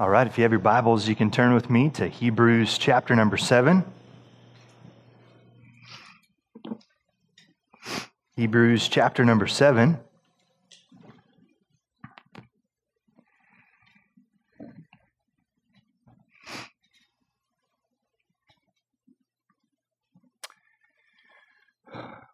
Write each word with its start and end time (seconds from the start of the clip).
All 0.00 0.08
right, 0.08 0.26
if 0.26 0.38
you 0.38 0.44
have 0.44 0.50
your 0.50 0.60
Bibles, 0.60 1.06
you 1.06 1.14
can 1.14 1.30
turn 1.30 1.52
with 1.52 1.68
me 1.68 1.90
to 1.90 2.08
Hebrews 2.08 2.78
chapter 2.78 3.14
number 3.14 3.36
7. 3.36 3.84
Hebrews 8.34 8.88
chapter 8.88 9.26
number 9.26 9.46
7. 9.46 9.98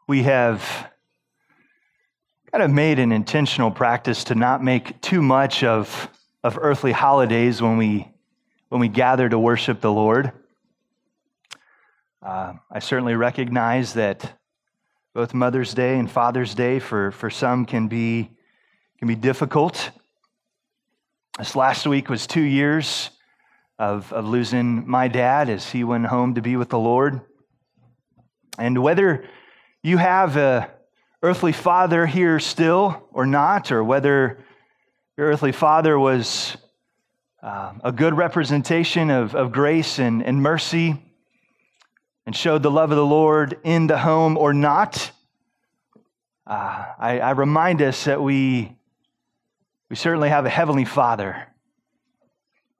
We 0.07 0.23
have 0.23 0.89
kind 2.53 2.62
of 2.62 2.71
made 2.71 3.01
an 3.01 3.11
intentional 3.11 3.73
practice 3.73 4.23
to 4.23 4.37
not 4.37 4.62
make 4.62 5.01
too 5.01 5.21
much 5.21 5.64
of 5.64 6.09
of 6.47 6.57
earthly 6.61 6.93
holidays 6.93 7.61
when 7.61 7.77
we, 7.77 8.09
when 8.69 8.80
we 8.80 8.87
gather 8.87 9.29
to 9.29 9.37
worship 9.37 9.80
the 9.80 9.91
Lord. 9.91 10.30
Uh, 12.23 12.53
I 12.70 12.79
certainly 12.79 13.16
recognize 13.16 13.95
that 13.95 14.39
both 15.12 15.34
Mother's 15.34 15.75
Day 15.75 15.98
and 15.98 16.09
Father's 16.09 16.55
Day 16.55 16.79
for, 16.79 17.11
for 17.11 17.30
some 17.30 17.67
can 17.67 17.89
be, 17.89 18.30
can 19.01 19.09
be 19.09 19.17
difficult. 19.17 19.91
This 21.37 21.56
last 21.56 21.84
week 21.84 22.09
was 22.09 22.29
two 22.29 22.43
years 22.43 23.11
of, 23.77 24.12
of 24.12 24.25
losing 24.28 24.89
my 24.89 25.09
dad 25.09 25.51
as 25.51 25.69
he 25.70 25.83
went 25.83 26.06
home 26.06 26.37
to 26.37 26.42
be 26.42 26.55
with 26.56 26.69
the 26.69 26.78
Lord. 26.78 27.23
And 28.56 28.84
whether 28.84 29.25
you 29.83 29.97
have 29.97 30.37
a 30.37 30.70
earthly 31.25 31.53
father 31.53 32.06
here 32.06 32.39
still 32.39 33.09
or 33.11 33.27
not, 33.27 33.73
or 33.73 33.83
whether 33.83 34.45
your 35.16 35.29
earthly 35.29 35.52
father 35.52 35.98
was 35.98 36.59
uh, 37.43 37.73
a 37.83 37.91
good 37.91 38.15
representation 38.15 39.09
of, 39.09 39.34
of 39.34 39.51
grace 39.51 39.98
and, 39.98 40.23
and 40.23 40.42
mercy 40.42 41.03
and 42.27 42.36
showed 42.36 42.62
the 42.62 42.70
love 42.70 42.91
of 42.91 42.98
the 42.98 43.06
Lord 43.06 43.59
in 43.64 43.87
the 43.87 43.97
home 43.97 44.37
or 44.37 44.53
not. 44.53 45.11
Uh, 46.47 46.84
I, 46.98 47.20
I 47.20 47.31
remind 47.31 47.81
us 47.81 48.05
that 48.05 48.20
we, 48.20 48.77
we 49.89 49.97
certainly 49.97 50.28
have 50.28 50.44
a 50.44 50.50
heavenly 50.50 50.84
Father 50.84 51.47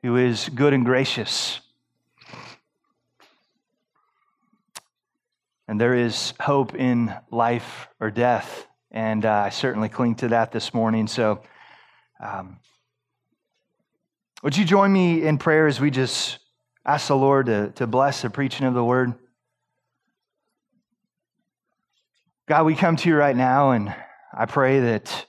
who 0.03 0.17
is 0.17 0.51
good 0.51 0.75
and 0.75 0.85
gracious. 0.85 1.61
And 5.67 5.81
there 5.81 5.95
is 5.95 6.35
hope 6.39 6.75
in 6.75 7.15
life 7.31 7.89
or 7.99 8.11
death. 8.11 8.67
And 8.91 9.25
uh, 9.25 9.45
I 9.47 9.49
certainly 9.49 9.89
cling 9.89 10.17
to 10.17 10.29
that 10.29 10.53
this 10.53 10.75
morning. 10.75 11.07
So, 11.07 11.41
um, 12.21 12.59
would 14.43 14.57
you 14.57 14.65
join 14.65 14.93
me 14.93 15.23
in 15.23 15.39
prayer 15.39 15.67
as 15.67 15.81
we 15.81 15.91
just 15.91 16.39
ask 16.85 17.09
the 17.09 17.17
Lord 17.17 17.47
to, 17.47 17.71
to 17.73 17.87
bless 17.87 18.23
the 18.23 18.31
preaching 18.31 18.67
of 18.67 18.75
the 18.75 18.85
word? 18.85 19.15
God, 22.49 22.65
we 22.65 22.75
come 22.75 22.97
to 22.97 23.09
you 23.09 23.17
right 23.17 23.37
now, 23.37 23.73
and 23.73 23.95
I 24.33 24.47
pray 24.47 24.81
that 24.81 25.27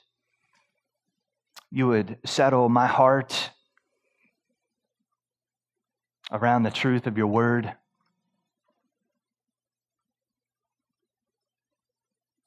you 1.72 1.88
would 1.88 2.18
settle 2.26 2.70
my 2.70 2.86
heart 2.86 3.50
around 6.32 6.64
the 6.64 6.72
truth 6.72 7.08
of 7.08 7.18
your 7.18 7.28
word. 7.28 7.74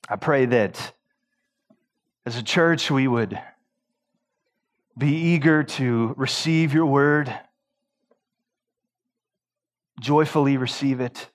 I 0.09 0.17
pray 0.17 0.47
that 0.47 0.93
as 2.27 2.37
a 2.37 2.43
church 2.43 2.91
we 2.91 3.09
would 3.09 3.41
be 4.97 5.15
eager 5.15 5.63
to 5.63 6.15
receive 6.17 6.75
your 6.75 6.87
word, 6.87 7.33
joyfully 10.01 10.57
receive 10.57 11.01
it. 11.01 11.29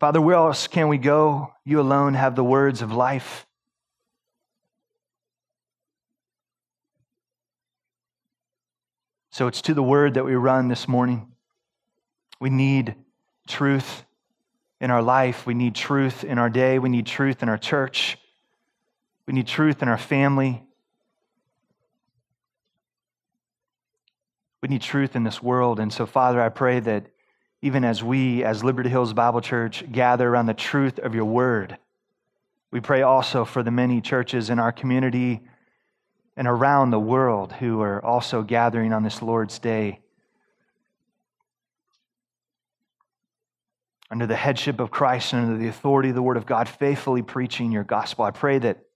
Father, 0.00 0.20
where 0.20 0.36
else 0.36 0.68
can 0.68 0.88
we 0.88 0.98
go? 0.98 1.52
You 1.64 1.80
alone 1.80 2.14
have 2.14 2.36
the 2.36 2.44
words 2.44 2.82
of 2.82 2.92
life. 2.92 3.46
So 9.30 9.46
it's 9.46 9.62
to 9.62 9.74
the 9.74 9.82
word 9.82 10.14
that 10.14 10.24
we 10.24 10.34
run 10.34 10.68
this 10.68 10.88
morning. 10.88 11.32
We 12.40 12.50
need 12.50 12.94
truth 13.46 14.04
in 14.80 14.90
our 14.90 15.02
life. 15.02 15.46
We 15.46 15.54
need 15.54 15.74
truth 15.74 16.24
in 16.24 16.38
our 16.38 16.50
day. 16.50 16.78
We 16.78 16.88
need 16.88 17.06
truth 17.06 17.42
in 17.42 17.48
our 17.48 17.58
church. 17.58 18.18
We 19.28 19.34
need 19.34 19.46
truth 19.46 19.82
in 19.82 19.88
our 19.88 19.98
family. 19.98 20.64
We 24.62 24.70
need 24.70 24.80
truth 24.80 25.14
in 25.14 25.22
this 25.22 25.42
world. 25.42 25.80
And 25.80 25.92
so, 25.92 26.06
Father, 26.06 26.40
I 26.40 26.48
pray 26.48 26.80
that 26.80 27.08
even 27.60 27.84
as 27.84 28.02
we, 28.02 28.42
as 28.42 28.64
Liberty 28.64 28.88
Hills 28.88 29.12
Bible 29.12 29.42
Church, 29.42 29.84
gather 29.92 30.26
around 30.26 30.46
the 30.46 30.54
truth 30.54 30.98
of 30.98 31.14
your 31.14 31.26
word, 31.26 31.76
we 32.70 32.80
pray 32.80 33.02
also 33.02 33.44
for 33.44 33.62
the 33.62 33.70
many 33.70 34.00
churches 34.00 34.48
in 34.48 34.58
our 34.58 34.72
community 34.72 35.42
and 36.34 36.48
around 36.48 36.88
the 36.88 36.98
world 36.98 37.52
who 37.52 37.82
are 37.82 38.02
also 38.02 38.40
gathering 38.40 38.94
on 38.94 39.02
this 39.02 39.20
Lord's 39.20 39.58
Day. 39.58 40.00
Under 44.10 44.26
the 44.26 44.36
headship 44.36 44.80
of 44.80 44.90
Christ 44.90 45.34
and 45.34 45.44
under 45.44 45.58
the 45.58 45.68
authority 45.68 46.08
of 46.08 46.14
the 46.14 46.22
Word 46.22 46.38
of 46.38 46.46
God, 46.46 46.66
faithfully 46.66 47.20
preaching 47.20 47.70
your 47.70 47.84
gospel. 47.84 48.24
I 48.24 48.30
pray 48.30 48.58
that 48.60 48.87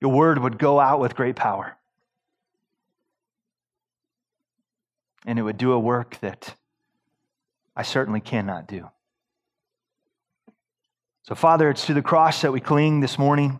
your 0.00 0.12
word 0.12 0.38
would 0.38 0.58
go 0.58 0.78
out 0.78 1.00
with 1.00 1.14
great 1.14 1.36
power. 1.36 1.76
And 5.24 5.38
it 5.38 5.42
would 5.42 5.58
do 5.58 5.72
a 5.72 5.78
work 5.78 6.18
that 6.20 6.54
I 7.74 7.82
certainly 7.82 8.20
cannot 8.20 8.68
do. 8.68 8.88
So, 11.22 11.34
Father, 11.34 11.68
it's 11.70 11.86
to 11.86 11.94
the 11.94 12.02
cross 12.02 12.42
that 12.42 12.52
we 12.52 12.60
cling 12.60 13.00
this 13.00 13.18
morning. 13.18 13.58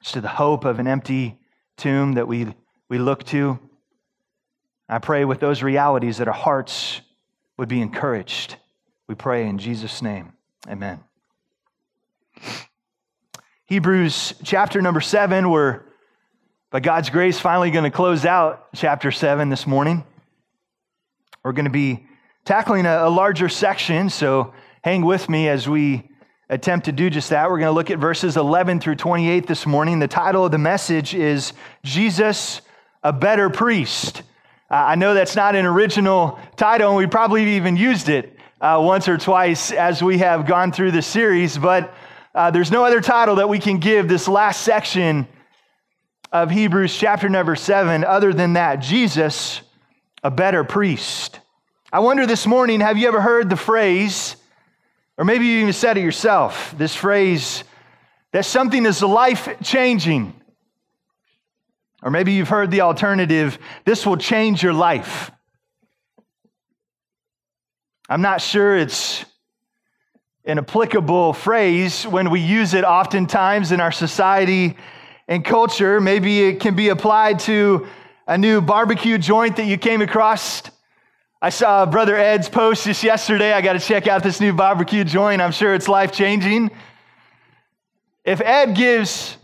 It's 0.00 0.12
to 0.12 0.20
the 0.20 0.28
hope 0.28 0.64
of 0.64 0.78
an 0.78 0.86
empty 0.86 1.38
tomb 1.76 2.12
that 2.12 2.28
we, 2.28 2.54
we 2.88 2.98
look 2.98 3.24
to. 3.24 3.58
I 4.88 4.98
pray 4.98 5.24
with 5.24 5.40
those 5.40 5.62
realities 5.62 6.18
that 6.18 6.28
our 6.28 6.34
hearts 6.34 7.00
would 7.56 7.68
be 7.68 7.80
encouraged. 7.80 8.56
We 9.08 9.14
pray 9.14 9.46
in 9.46 9.58
Jesus' 9.58 10.00
name. 10.00 10.32
Amen. 10.68 11.00
Hebrews 13.70 14.34
chapter 14.42 14.82
number 14.82 15.00
seven. 15.00 15.48
We're, 15.48 15.82
by 16.72 16.80
God's 16.80 17.08
grace, 17.08 17.38
finally 17.38 17.70
going 17.70 17.84
to 17.84 17.92
close 17.92 18.24
out 18.24 18.66
chapter 18.74 19.12
seven 19.12 19.48
this 19.48 19.64
morning. 19.64 20.02
We're 21.44 21.52
going 21.52 21.66
to 21.66 21.70
be 21.70 22.04
tackling 22.44 22.84
a, 22.84 23.06
a 23.06 23.08
larger 23.08 23.48
section, 23.48 24.10
so 24.10 24.54
hang 24.82 25.04
with 25.04 25.28
me 25.28 25.48
as 25.48 25.68
we 25.68 26.10
attempt 26.48 26.86
to 26.86 26.92
do 26.92 27.10
just 27.10 27.30
that. 27.30 27.48
We're 27.48 27.60
going 27.60 27.68
to 27.68 27.72
look 27.72 27.92
at 27.92 28.00
verses 28.00 28.36
11 28.36 28.80
through 28.80 28.96
28 28.96 29.46
this 29.46 29.64
morning. 29.66 30.00
The 30.00 30.08
title 30.08 30.44
of 30.44 30.50
the 30.50 30.58
message 30.58 31.14
is 31.14 31.52
Jesus, 31.84 32.62
a 33.04 33.12
Better 33.12 33.50
Priest. 33.50 34.24
Uh, 34.68 34.74
I 34.74 34.96
know 34.96 35.14
that's 35.14 35.36
not 35.36 35.54
an 35.54 35.64
original 35.64 36.40
title, 36.56 36.88
and 36.88 36.96
we 36.96 37.06
probably 37.06 37.48
even 37.54 37.76
used 37.76 38.08
it 38.08 38.36
uh, 38.60 38.80
once 38.82 39.06
or 39.06 39.16
twice 39.16 39.70
as 39.70 40.02
we 40.02 40.18
have 40.18 40.44
gone 40.44 40.72
through 40.72 40.90
the 40.90 41.02
series, 41.02 41.56
but 41.56 41.94
uh, 42.34 42.50
there's 42.50 42.70
no 42.70 42.84
other 42.84 43.00
title 43.00 43.36
that 43.36 43.48
we 43.48 43.58
can 43.58 43.78
give 43.78 44.08
this 44.08 44.28
last 44.28 44.62
section 44.62 45.26
of 46.32 46.50
Hebrews 46.50 46.96
chapter 46.96 47.28
number 47.28 47.56
seven 47.56 48.04
other 48.04 48.32
than 48.32 48.52
that 48.52 48.76
Jesus, 48.76 49.62
a 50.22 50.30
better 50.30 50.62
priest. 50.62 51.40
I 51.92 51.98
wonder 52.00 52.26
this 52.26 52.46
morning 52.46 52.80
have 52.80 52.96
you 52.98 53.08
ever 53.08 53.20
heard 53.20 53.50
the 53.50 53.56
phrase, 53.56 54.36
or 55.18 55.24
maybe 55.24 55.46
you 55.46 55.60
even 55.62 55.72
said 55.72 55.98
it 55.98 56.02
yourself, 56.02 56.72
this 56.78 56.94
phrase 56.94 57.64
that 58.32 58.44
something 58.44 58.86
is 58.86 59.02
life 59.02 59.48
changing? 59.64 60.32
Or 62.02 62.12
maybe 62.12 62.32
you've 62.32 62.48
heard 62.48 62.70
the 62.70 62.82
alternative, 62.82 63.58
this 63.84 64.06
will 64.06 64.16
change 64.16 64.62
your 64.62 64.72
life. 64.72 65.32
I'm 68.08 68.22
not 68.22 68.40
sure 68.40 68.76
it's 68.76 69.24
an 70.50 70.58
applicable 70.58 71.32
phrase 71.32 72.04
when 72.04 72.28
we 72.28 72.40
use 72.40 72.74
it 72.74 72.82
oftentimes 72.82 73.70
in 73.70 73.80
our 73.80 73.92
society 73.92 74.76
and 75.28 75.44
culture. 75.44 76.00
Maybe 76.00 76.42
it 76.42 76.58
can 76.58 76.74
be 76.74 76.88
applied 76.88 77.38
to 77.40 77.86
a 78.26 78.36
new 78.36 78.60
barbecue 78.60 79.16
joint 79.16 79.56
that 79.56 79.66
you 79.66 79.78
came 79.78 80.02
across. 80.02 80.62
I 81.40 81.50
saw 81.50 81.86
Brother 81.86 82.16
Ed's 82.16 82.48
post 82.48 82.84
just 82.84 83.04
yesterday. 83.04 83.52
I 83.52 83.60
got 83.60 83.74
to 83.74 83.78
check 83.78 84.08
out 84.08 84.24
this 84.24 84.40
new 84.40 84.52
barbecue 84.52 85.04
joint. 85.04 85.40
I'm 85.40 85.52
sure 85.52 85.72
it's 85.72 85.86
life 85.86 86.10
changing. 86.10 86.72
If 88.24 88.40
Ed 88.40 88.74
gives 88.74 89.36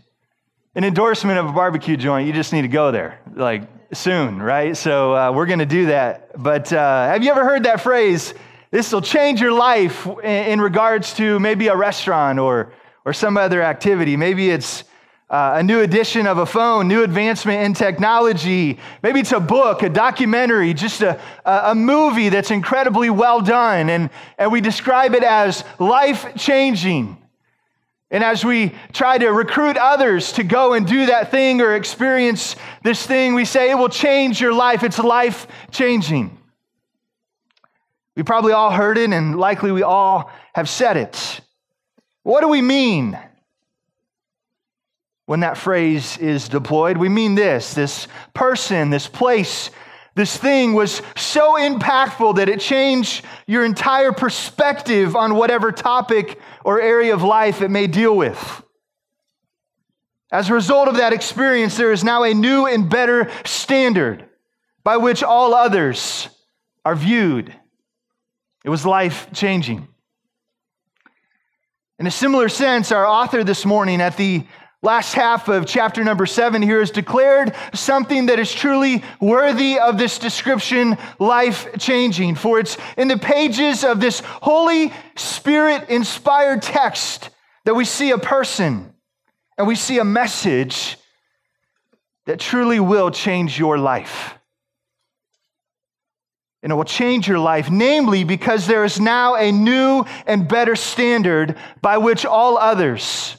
an 0.75 0.83
endorsement 0.83 1.39
of 1.39 1.45
a 1.45 1.53
barbecue 1.53 1.95
joint, 1.95 2.27
you 2.27 2.33
just 2.33 2.51
need 2.51 2.63
to 2.63 2.67
go 2.67 2.91
there, 2.91 3.21
like 3.33 3.63
soon, 3.93 4.41
right? 4.41 4.75
So 4.75 5.15
uh, 5.15 5.31
we're 5.31 5.45
going 5.45 5.59
to 5.59 5.65
do 5.65 5.85
that. 5.85 6.31
But 6.37 6.71
uh, 6.73 7.07
have 7.07 7.23
you 7.23 7.31
ever 7.31 7.45
heard 7.45 7.63
that 7.63 7.79
phrase? 7.79 8.33
This 8.69 8.91
will 8.91 9.01
change 9.01 9.39
your 9.39 9.53
life 9.53 10.05
in 10.23 10.59
regards 10.59 11.13
to 11.13 11.39
maybe 11.39 11.67
a 11.67 11.75
restaurant 11.75 12.37
or, 12.37 12.73
or 13.05 13.13
some 13.13 13.37
other 13.37 13.61
activity. 13.61 14.17
Maybe 14.17 14.49
it's 14.49 14.83
uh, 15.29 15.53
a 15.55 15.63
new 15.63 15.81
edition 15.81 16.27
of 16.27 16.37
a 16.37 16.45
phone, 16.45 16.87
new 16.87 17.03
advancement 17.03 17.63
in 17.63 17.73
technology. 17.73 18.77
Maybe 19.03 19.21
it's 19.21 19.31
a 19.31 19.39
book, 19.39 19.83
a 19.83 19.89
documentary, 19.89 20.73
just 20.73 21.01
a, 21.01 21.19
a 21.45 21.75
movie 21.75 22.29
that's 22.29 22.51
incredibly 22.51 23.09
well 23.09 23.41
done. 23.41 23.89
And, 23.89 24.09
and 24.37 24.51
we 24.51 24.61
describe 24.61 25.13
it 25.15 25.23
as 25.23 25.63
life 25.79 26.35
changing. 26.35 27.17
And 28.09 28.23
as 28.23 28.45
we 28.45 28.73
try 28.93 29.17
to 29.17 29.29
recruit 29.29 29.75
others 29.75 30.31
to 30.33 30.43
go 30.43 30.73
and 30.73 30.87
do 30.87 31.07
that 31.07 31.29
thing 31.29 31.59
or 31.61 31.75
experience 31.75 32.55
this 32.83 33.05
thing, 33.05 33.33
we 33.33 33.43
say 33.43 33.71
it 33.71 33.75
will 33.75 33.89
change 33.89 34.39
your 34.39 34.53
life. 34.53 34.83
It's 34.83 34.99
life 34.99 35.47
changing. 35.71 36.36
We 38.17 38.23
probably 38.23 38.51
all 38.51 38.71
heard 38.71 38.97
it, 38.97 39.13
and 39.13 39.39
likely 39.39 39.71
we 39.71 39.83
all 39.83 40.29
have 40.53 40.67
said 40.67 40.97
it. 40.97 41.39
What 42.23 42.41
do 42.41 42.49
we 42.49 42.61
mean 42.61 43.17
when 45.27 45.41
that 45.41 45.57
phrase 45.57 46.17
is 46.17 46.49
deployed. 46.49 46.97
We 46.97 47.09
mean 47.09 47.35
this 47.35 47.73
this 47.73 48.07
person, 48.33 48.89
this 48.89 49.07
place, 49.07 49.69
this 50.15 50.35
thing 50.35 50.73
was 50.73 51.03
so 51.15 51.57
impactful 51.57 52.37
that 52.37 52.49
it 52.49 52.59
changed 52.59 53.23
your 53.45 53.63
entire 53.63 54.11
perspective 54.11 55.15
on 55.15 55.35
whatever 55.35 55.71
topic 55.71 56.39
or 56.65 56.81
area 56.81 57.13
of 57.13 57.21
life 57.21 57.61
it 57.61 57.69
may 57.69 57.87
deal 57.87 58.17
with. 58.17 58.63
As 60.31 60.49
a 60.49 60.53
result 60.53 60.87
of 60.87 60.97
that 60.97 61.13
experience, 61.13 61.77
there 61.77 61.91
is 61.91 62.03
now 62.03 62.23
a 62.23 62.33
new 62.33 62.65
and 62.65 62.89
better 62.89 63.29
standard 63.45 64.27
by 64.83 64.97
which 64.97 65.23
all 65.23 65.53
others 65.53 66.29
are 66.83 66.95
viewed. 66.95 67.53
It 68.67 68.69
was 68.69 68.85
life 68.85 69.31
changing. 69.31 69.87
In 71.99 72.05
a 72.05 72.11
similar 72.11 72.49
sense, 72.49 72.91
our 72.91 73.07
author 73.07 73.41
this 73.45 73.65
morning 73.65 74.01
at 74.01 74.17
the 74.17 74.43
last 74.81 75.13
half 75.13 75.47
of 75.47 75.65
chapter 75.65 76.03
number 76.03 76.25
seven 76.25 76.61
here 76.61 76.81
is 76.81 76.91
declared 76.91 77.55
something 77.73 78.25
that 78.25 78.39
is 78.39 78.53
truly 78.53 79.05
worthy 79.21 79.79
of 79.79 79.97
this 79.97 80.19
description, 80.19 80.97
life 81.17 81.77
changing. 81.79 82.35
For 82.35 82.59
it's 82.59 82.77
in 82.97 83.07
the 83.07 83.17
pages 83.17 83.85
of 83.85 84.01
this 84.01 84.19
Holy 84.19 84.91
Spirit 85.15 85.87
inspired 85.87 86.61
text 86.61 87.29
that 87.63 87.73
we 87.73 87.85
see 87.85 88.11
a 88.11 88.17
person 88.17 88.93
and 89.57 89.65
we 89.65 89.75
see 89.75 89.99
a 89.99 90.03
message 90.03 90.97
that 92.25 92.41
truly 92.41 92.81
will 92.81 93.11
change 93.11 93.57
your 93.57 93.77
life. 93.77 94.36
And 96.63 96.71
it 96.71 96.75
will 96.75 96.83
change 96.83 97.27
your 97.27 97.39
life, 97.39 97.69
namely 97.69 98.23
because 98.23 98.67
there 98.67 98.83
is 98.83 98.99
now 98.99 99.35
a 99.35 99.51
new 99.51 100.05
and 100.25 100.47
better 100.47 100.75
standard 100.75 101.55
by 101.81 101.97
which 101.97 102.25
all 102.25 102.57
others 102.57 103.37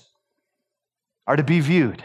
are 1.27 1.37
to 1.37 1.43
be 1.43 1.61
viewed. 1.61 2.03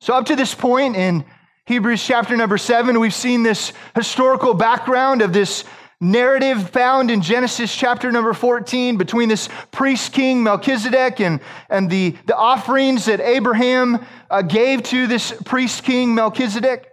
So, 0.00 0.14
up 0.14 0.26
to 0.26 0.36
this 0.36 0.54
point 0.54 0.96
in 0.96 1.24
Hebrews 1.66 2.04
chapter 2.04 2.36
number 2.36 2.58
seven, 2.58 2.98
we've 2.98 3.14
seen 3.14 3.42
this 3.42 3.72
historical 3.94 4.54
background 4.54 5.22
of 5.22 5.32
this 5.32 5.64
narrative 6.02 6.70
found 6.70 7.10
in 7.10 7.22
Genesis 7.22 7.74
chapter 7.74 8.10
number 8.10 8.32
14 8.32 8.96
between 8.96 9.28
this 9.28 9.48
priest 9.70 10.12
king 10.12 10.42
Melchizedek 10.42 11.20
and, 11.20 11.40
and 11.70 11.88
the, 11.88 12.16
the 12.26 12.36
offerings 12.36 13.04
that 13.04 13.20
Abraham 13.20 14.04
uh, 14.28 14.42
gave 14.42 14.82
to 14.84 15.06
this 15.06 15.32
priest 15.44 15.84
king 15.84 16.14
Melchizedek. 16.14 16.91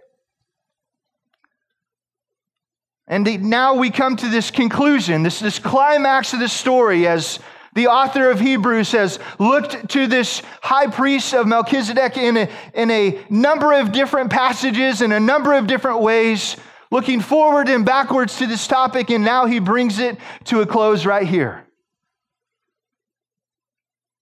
And 3.10 3.42
now 3.42 3.74
we 3.74 3.90
come 3.90 4.14
to 4.18 4.28
this 4.28 4.52
conclusion, 4.52 5.24
this, 5.24 5.40
this 5.40 5.58
climax 5.58 6.32
of 6.32 6.38
the 6.38 6.48
story 6.48 7.08
as 7.08 7.40
the 7.74 7.88
author 7.88 8.30
of 8.30 8.38
Hebrews 8.38 8.92
has 8.92 9.18
looked 9.40 9.88
to 9.90 10.06
this 10.06 10.42
high 10.62 10.86
priest 10.86 11.34
of 11.34 11.48
Melchizedek 11.48 12.16
in 12.16 12.36
a, 12.36 12.48
in 12.72 12.88
a 12.92 13.20
number 13.28 13.72
of 13.72 13.90
different 13.90 14.30
passages, 14.30 15.02
in 15.02 15.10
a 15.10 15.18
number 15.18 15.54
of 15.54 15.66
different 15.66 16.02
ways, 16.02 16.56
looking 16.92 17.20
forward 17.20 17.68
and 17.68 17.84
backwards 17.84 18.38
to 18.38 18.46
this 18.46 18.68
topic, 18.68 19.10
and 19.10 19.24
now 19.24 19.46
he 19.46 19.58
brings 19.58 19.98
it 19.98 20.16
to 20.44 20.60
a 20.60 20.66
close 20.66 21.04
right 21.04 21.26
here. 21.26 21.66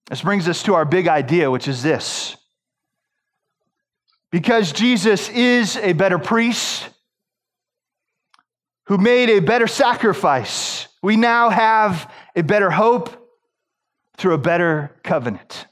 This 0.09 0.23
brings 0.23 0.47
us 0.47 0.63
to 0.63 0.73
our 0.73 0.85
big 0.85 1.07
idea, 1.07 1.51
which 1.51 1.67
is 1.67 1.83
this. 1.83 2.35
Because 4.31 4.71
Jesus 4.71 5.29
is 5.29 5.77
a 5.77 5.93
better 5.93 6.17
priest 6.17 6.89
who 8.89 8.97
made 8.97 9.29
a 9.29 9.39
better 9.39 9.67
sacrifice, 9.67 10.87
we 11.03 11.15
now 11.15 11.49
have 11.49 12.11
a 12.35 12.41
better 12.41 12.71
hope 12.71 13.29
through 14.17 14.33
a 14.33 14.37
better 14.39 14.97
covenant. 15.03 15.67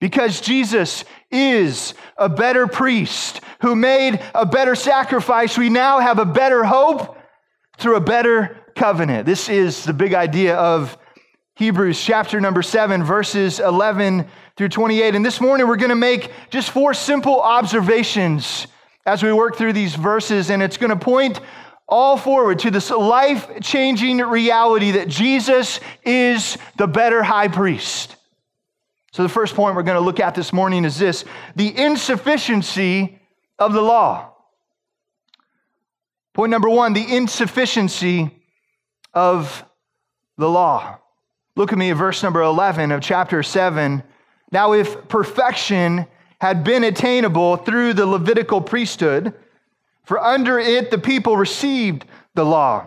Because 0.00 0.40
Jesus 0.40 1.04
is 1.30 1.94
a 2.18 2.28
better 2.28 2.66
priest 2.66 3.40
who 3.60 3.76
made 3.76 4.20
a 4.34 4.44
better 4.44 4.74
sacrifice, 4.74 5.56
we 5.56 5.70
now 5.70 6.00
have 6.00 6.18
a 6.18 6.24
better 6.24 6.64
hope 6.64 7.16
through 7.78 7.94
a 7.94 8.00
better 8.00 8.58
covenant. 8.74 9.24
This 9.24 9.48
is 9.48 9.84
the 9.84 9.94
big 9.94 10.14
idea 10.14 10.56
of 10.56 10.98
Hebrews 11.54 12.04
chapter 12.04 12.40
number 12.40 12.60
7, 12.60 13.04
verses 13.04 13.60
11 13.60 14.26
through 14.56 14.70
28. 14.70 15.14
And 15.14 15.24
this 15.24 15.40
morning 15.40 15.68
we're 15.68 15.76
going 15.76 15.90
to 15.90 15.94
make 15.94 16.32
just 16.50 16.70
four 16.70 16.92
simple 16.92 17.40
observations 17.40 18.66
as 19.06 19.22
we 19.22 19.32
work 19.32 19.56
through 19.56 19.72
these 19.72 19.94
verses, 19.94 20.50
and 20.50 20.62
it's 20.62 20.76
going 20.76 20.90
to 20.90 20.96
point 20.96 21.40
all 21.86 22.16
forward 22.16 22.58
to 22.60 22.70
this 22.70 22.90
life 22.90 23.48
changing 23.60 24.18
reality 24.18 24.92
that 24.92 25.08
Jesus 25.08 25.80
is 26.02 26.56
the 26.76 26.86
better 26.86 27.22
high 27.22 27.48
priest. 27.48 28.16
So, 29.12 29.22
the 29.22 29.28
first 29.28 29.54
point 29.54 29.76
we're 29.76 29.82
going 29.82 29.98
to 29.98 30.04
look 30.04 30.18
at 30.18 30.34
this 30.34 30.52
morning 30.52 30.84
is 30.84 30.98
this 30.98 31.24
the 31.54 31.76
insufficiency 31.76 33.20
of 33.58 33.72
the 33.72 33.82
law. 33.82 34.32
Point 36.32 36.50
number 36.50 36.68
one 36.68 36.94
the 36.94 37.16
insufficiency 37.16 38.30
of 39.12 39.64
the 40.36 40.48
law. 40.48 40.98
Look 41.54 41.70
at 41.70 41.78
me 41.78 41.90
at 41.90 41.96
verse 41.96 42.22
number 42.22 42.42
11 42.42 42.90
of 42.90 43.00
chapter 43.00 43.42
7. 43.42 44.02
Now, 44.50 44.72
if 44.72 45.08
perfection 45.08 46.06
had 46.44 46.62
been 46.62 46.84
attainable 46.84 47.56
through 47.56 47.94
the 47.94 48.04
Levitical 48.04 48.60
priesthood, 48.60 49.32
for 50.02 50.22
under 50.22 50.58
it 50.58 50.90
the 50.90 50.98
people 50.98 51.38
received 51.38 52.04
the 52.34 52.44
law. 52.44 52.86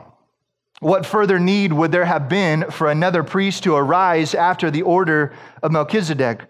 What 0.79 1.07
further 1.07 1.39
need 1.39 1.73
would 1.73 1.91
there 1.91 2.05
have 2.05 2.29
been 2.29 2.69
for 2.69 2.91
another 2.91 3.23
priest 3.23 3.63
to 3.63 3.75
arise 3.75 4.35
after 4.35 4.69
the 4.69 4.83
order 4.83 5.33
of 5.63 5.71
Melchizedek, 5.71 6.41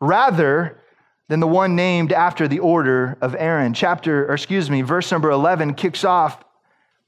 rather 0.00 0.80
than 1.26 1.40
the 1.40 1.48
one 1.48 1.74
named 1.74 2.12
after 2.12 2.46
the 2.46 2.60
order 2.60 3.18
of 3.20 3.34
Aaron? 3.34 3.74
Chapter, 3.74 4.30
or 4.30 4.34
excuse 4.34 4.70
me, 4.70 4.82
verse 4.82 5.10
number 5.10 5.32
11 5.32 5.74
kicks 5.74 6.04
off 6.04 6.44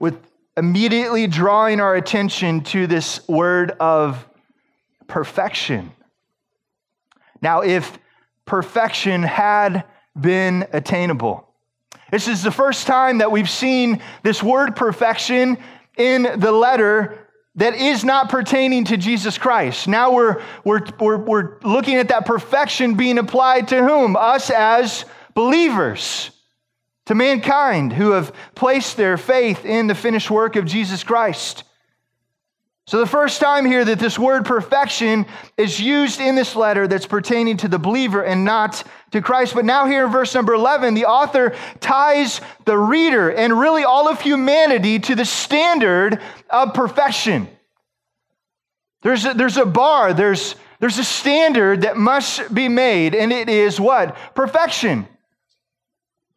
with 0.01 0.19
immediately 0.57 1.29
drawing 1.29 1.79
our 1.79 1.95
attention 1.95 2.63
to 2.63 2.89
this 2.89 3.29
word 3.29 3.77
of 3.79 4.27
perfection. 5.07 5.93
Now, 7.41 7.61
if 7.61 7.97
perfection 8.45 9.23
had 9.23 9.85
been 10.19 10.67
attainable, 10.73 11.47
this 12.11 12.27
is 12.27 12.43
the 12.43 12.51
first 12.51 12.87
time 12.87 13.19
that 13.19 13.31
we've 13.31 13.51
seen 13.51 14.03
this 14.23 14.43
word 14.43 14.75
perfection 14.75 15.59
in 15.97 16.41
the 16.41 16.51
letter 16.51 17.29
that 17.57 17.75
is 17.75 18.05
not 18.05 18.29
pertaining 18.31 18.85
to 18.87 18.97
Jesus 18.97 19.39
Christ. 19.39 19.87
Now 19.87 20.13
we're, 20.13 20.43
we're, 20.65 20.83
we're, 20.99 21.19
we're 21.19 21.59
looking 21.61 21.97
at 21.97 22.09
that 22.09 22.27
perfection 22.27 22.95
being 22.95 23.19
applied 23.19 23.69
to 23.69 23.85
whom? 23.85 24.17
Us 24.17 24.51
as 24.51 25.05
believers, 25.35 26.31
to 27.07 27.15
mankind 27.15 27.93
who 27.93 28.13
have 28.13 28.33
placed 28.55 28.97
their 28.97 29.17
faith 29.17 29.65
in 29.65 29.87
the 29.87 29.95
finished 29.95 30.31
work 30.31 30.57
of 30.57 30.65
Jesus 30.65 31.05
Christ. 31.05 31.65
So, 32.91 32.99
the 32.99 33.07
first 33.07 33.41
time 33.41 33.67
here 33.67 33.85
that 33.85 34.01
this 34.01 34.19
word 34.19 34.45
perfection 34.45 35.25
is 35.57 35.79
used 35.79 36.21
in 36.21 36.35
this 36.35 36.57
letter 36.57 36.89
that's 36.89 37.07
pertaining 37.07 37.59
to 37.59 37.69
the 37.69 37.79
believer 37.79 38.25
and 38.25 38.45
not 38.45 38.83
to 39.13 39.23
Christ. 39.23 39.55
But 39.55 39.65
now, 39.65 39.87
here 39.87 40.07
in 40.07 40.11
verse 40.11 40.35
number 40.35 40.55
11, 40.55 40.95
the 40.95 41.05
author 41.05 41.55
ties 41.79 42.41
the 42.65 42.77
reader 42.77 43.31
and 43.31 43.57
really 43.57 43.85
all 43.85 44.09
of 44.09 44.21
humanity 44.21 44.99
to 44.99 45.15
the 45.15 45.25
standard 45.25 46.21
of 46.51 46.75
perfection. 46.75 47.49
There's 49.03 49.25
a, 49.25 49.35
there's 49.35 49.57
a 49.57 49.67
bar, 49.67 50.13
there's, 50.13 50.57
there's 50.81 50.99
a 50.99 51.05
standard 51.05 51.83
that 51.83 51.97
must 51.97 52.53
be 52.53 52.69
made, 52.69 53.15
and 53.15 53.33
it 53.33 53.49
is 53.49 53.79
what? 53.79 54.17
Perfection. 54.35 55.07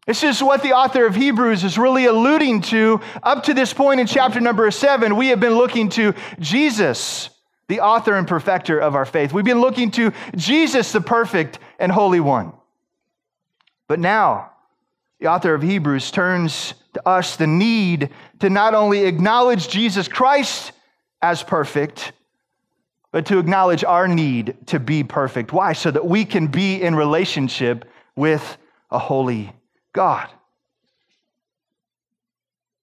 This 0.06 0.24
is 0.24 0.44
what 0.44 0.64
the 0.64 0.74
author 0.74 1.06
of 1.06 1.16
Hebrews 1.16 1.64
is 1.64 1.78
really 1.78 2.06
alluding 2.06 2.62
to. 2.64 3.00
Up 3.22 3.44
to 3.44 3.54
this 3.54 3.74
point 3.74 4.02
in 4.02 4.08
chapter 4.08 4.42
number 4.42 4.70
seven, 4.70 5.16
we 5.16 5.30
have 5.30 5.40
been 5.40 5.56
looking 5.56 5.88
to 5.90 6.14
Jesus, 6.40 7.30
the 7.70 7.80
author 7.80 8.16
and 8.16 8.28
perfecter 8.28 8.80
of 8.80 8.96
our 8.96 9.06
faith. 9.06 9.32
We've 9.32 9.46
been 9.46 9.62
looking 9.62 9.92
to 9.92 10.12
Jesus, 10.36 10.92
the 10.92 11.00
perfect 11.00 11.60
and 11.80 11.90
holy 11.90 12.20
one. 12.20 12.52
But 13.88 14.00
now, 14.00 14.52
the 15.20 15.28
author 15.28 15.54
of 15.54 15.62
Hebrews 15.62 16.12
turns 16.12 16.74
to 16.96 17.08
us 17.08 17.38
the 17.38 17.48
need 17.48 18.10
to 18.40 18.50
not 18.50 18.74
only 18.74 19.06
acknowledge 19.06 19.70
Jesus 19.70 20.10
Christ 20.10 20.74
as 21.22 21.44
perfect, 21.44 22.12
but 23.14 23.26
to 23.28 23.40
acknowledge 23.40 23.86
our 23.86 24.08
need 24.08 24.58
to 24.68 24.80
be 24.82 25.04
perfect. 25.04 25.54
Why? 25.54 25.72
So 25.72 25.92
that 25.92 26.06
we 26.06 26.26
can 26.26 26.48
be 26.48 26.82
in 26.82 26.94
relationship 26.94 27.86
with 28.18 28.58
a 28.92 29.00
holy 29.00 29.54
God. 29.94 30.30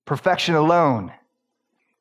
Perfection 0.05 0.55
alone 0.55 1.13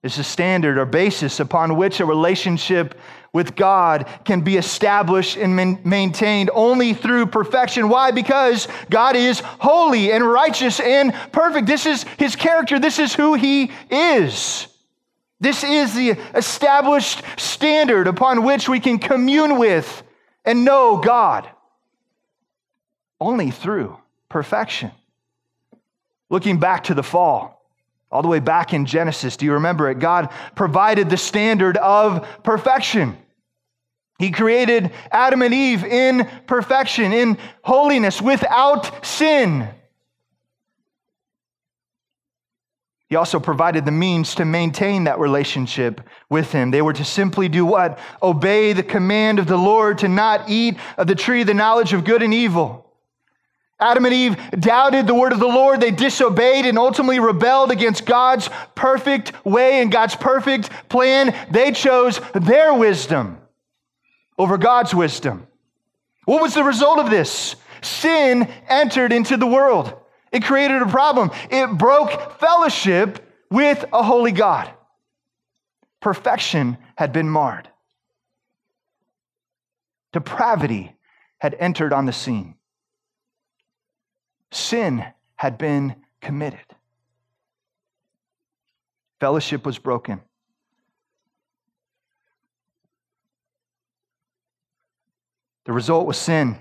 is 0.02 0.16
the 0.16 0.24
standard 0.24 0.78
or 0.78 0.86
basis 0.86 1.40
upon 1.40 1.76
which 1.76 2.00
a 2.00 2.06
relationship 2.06 2.98
with 3.34 3.56
God 3.56 4.08
can 4.24 4.42
be 4.42 4.58
established 4.58 5.38
and 5.38 5.56
maintained 5.86 6.50
only 6.54 6.94
through 6.94 7.28
perfection. 7.28 7.90
Why? 7.90 8.12
Because 8.12 8.68
God 8.90 9.16
is 9.16 9.42
holy 9.42 10.12
and 10.12 10.24
righteous 10.24 10.80
and 10.80 11.14
perfect. 11.32 11.68
This 11.68 11.86
is 11.86 12.04
his 12.18 12.36
character, 12.36 12.80
this 12.80 12.98
is 12.98 13.14
who 13.14 13.34
he 13.34 13.72
is. 13.92 14.68
This 15.42 15.64
is 15.64 15.94
the 15.94 16.12
established 16.36 17.22
standard 17.38 18.08
upon 18.08 18.44
which 18.44 18.68
we 18.68 18.80
can 18.80 19.00
commune 19.00 19.58
with 19.58 20.04
and 20.44 20.66
know 20.66 20.98
God 20.98 21.50
only 23.22 23.52
through 23.52 23.98
perfection. 24.28 24.92
Looking 26.30 26.60
back 26.60 26.86
to 26.86 26.94
the 26.94 27.04
fall, 27.04 27.66
all 28.12 28.22
the 28.22 28.28
way 28.28 28.40
back 28.40 28.74
in 28.74 28.86
Genesis, 28.86 29.38
do 29.38 29.46
you 29.46 29.54
remember 29.54 29.90
it? 29.90 30.00
God 30.00 30.30
provided 30.56 31.10
the 31.10 31.18
standard 31.18 31.78
of 31.78 32.28
perfection. 32.44 33.18
He 34.20 34.32
created 34.32 34.92
Adam 35.12 35.42
and 35.42 35.54
Eve 35.54 35.84
in 35.84 36.30
perfection, 36.46 37.14
in 37.14 37.38
holiness, 37.64 38.22
without 38.22 39.06
sin. 39.06 39.70
He 43.08 43.16
also 43.16 43.40
provided 43.40 43.86
the 43.86 43.92
means 43.92 44.36
to 44.36 44.46
maintain 44.46 45.06
that 45.06 45.18
relationship 45.18 46.02
with 46.30 46.52
him. 46.52 46.70
They 46.70 46.84
were 46.84 46.94
to 46.94 47.06
simply 47.06 47.50
do 47.50 47.66
what? 47.66 47.98
Obey 48.22 48.74
the 48.74 48.84
command 48.84 49.40
of 49.40 49.48
the 49.48 49.58
Lord 49.58 50.00
to 50.00 50.08
not 50.08 50.48
eat 50.48 50.78
of 50.96 51.08
the 51.08 51.16
tree 51.16 51.42
of 51.42 51.48
the 51.48 51.56
knowledge 51.56 51.94
of 51.94 52.04
good 52.04 52.22
and 52.22 52.34
evil. 52.34 52.89
Adam 53.80 54.06
and 54.06 54.14
Eve 54.14 54.38
doubted 54.60 55.08
the 55.08 55.16
word 55.16 55.32
of 55.32 55.40
the 55.40 55.48
Lord. 55.48 55.80
They 55.80 55.92
disobeyed 55.92 56.66
and 56.66 56.78
ultimately 56.78 57.20
rebelled 57.20 57.72
against 57.72 58.06
God's 58.06 58.50
perfect 58.76 59.46
way 59.46 59.82
and 59.82 59.92
God's 59.92 60.16
perfect 60.16 60.70
plan. 60.90 61.34
They 61.50 61.72
chose 61.72 62.20
their 62.34 62.74
wisdom 62.74 63.38
over 64.38 64.58
God's 64.58 64.94
wisdom. 64.94 65.48
What 66.26 66.42
was 66.42 66.54
the 66.54 66.64
result 66.64 67.00
of 67.00 67.10
this? 67.10 67.56
Sin 67.82 68.48
entered 68.68 69.14
into 69.14 69.38
the 69.38 69.48
world. 69.48 69.94
It 70.32 70.44
created 70.44 70.82
a 70.82 70.88
problem. 70.88 71.32
It 71.50 71.78
broke 71.78 72.40
fellowship 72.40 73.26
with 73.50 73.84
a 73.94 74.04
holy 74.04 74.34
God. 74.34 74.70
Perfection 76.02 76.78
had 76.96 77.14
been 77.14 77.30
marred. 77.30 77.70
Depravity 80.12 80.96
had 81.40 81.56
entered 81.60 81.94
on 81.94 82.06
the 82.06 82.14
scene. 82.14 82.56
Sin 84.52 85.06
had 85.36 85.58
been 85.58 85.96
committed. 86.22 86.60
Fellowship 89.20 89.66
was 89.66 89.78
broken. 89.78 90.22
The 95.66 95.74
result 95.74 96.08
was 96.08 96.18
sin. 96.18 96.58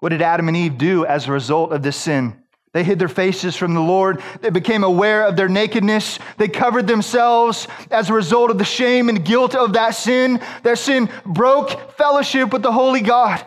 What 0.00 0.08
did 0.08 0.22
Adam 0.22 0.48
and 0.48 0.56
Eve 0.56 0.78
do 0.78 1.06
as 1.06 1.28
a 1.28 1.32
result 1.32 1.72
of 1.72 1.82
this 1.82 1.96
sin? 1.96 2.42
They 2.72 2.82
hid 2.82 2.98
their 2.98 3.08
faces 3.08 3.54
from 3.54 3.74
the 3.74 3.80
Lord. 3.80 4.22
They 4.40 4.50
became 4.50 4.82
aware 4.82 5.26
of 5.26 5.36
their 5.36 5.48
nakedness. 5.48 6.18
They 6.38 6.48
covered 6.48 6.86
themselves 6.86 7.68
as 7.90 8.08
a 8.08 8.14
result 8.14 8.50
of 8.50 8.58
the 8.58 8.64
shame 8.64 9.08
and 9.10 9.24
guilt 9.24 9.54
of 9.54 9.74
that 9.74 9.90
sin. 9.90 10.40
Their 10.62 10.76
sin 10.76 11.10
broke 11.24 11.96
fellowship 11.96 12.52
with 12.52 12.62
the 12.62 12.72
holy 12.72 13.02
God. 13.02 13.44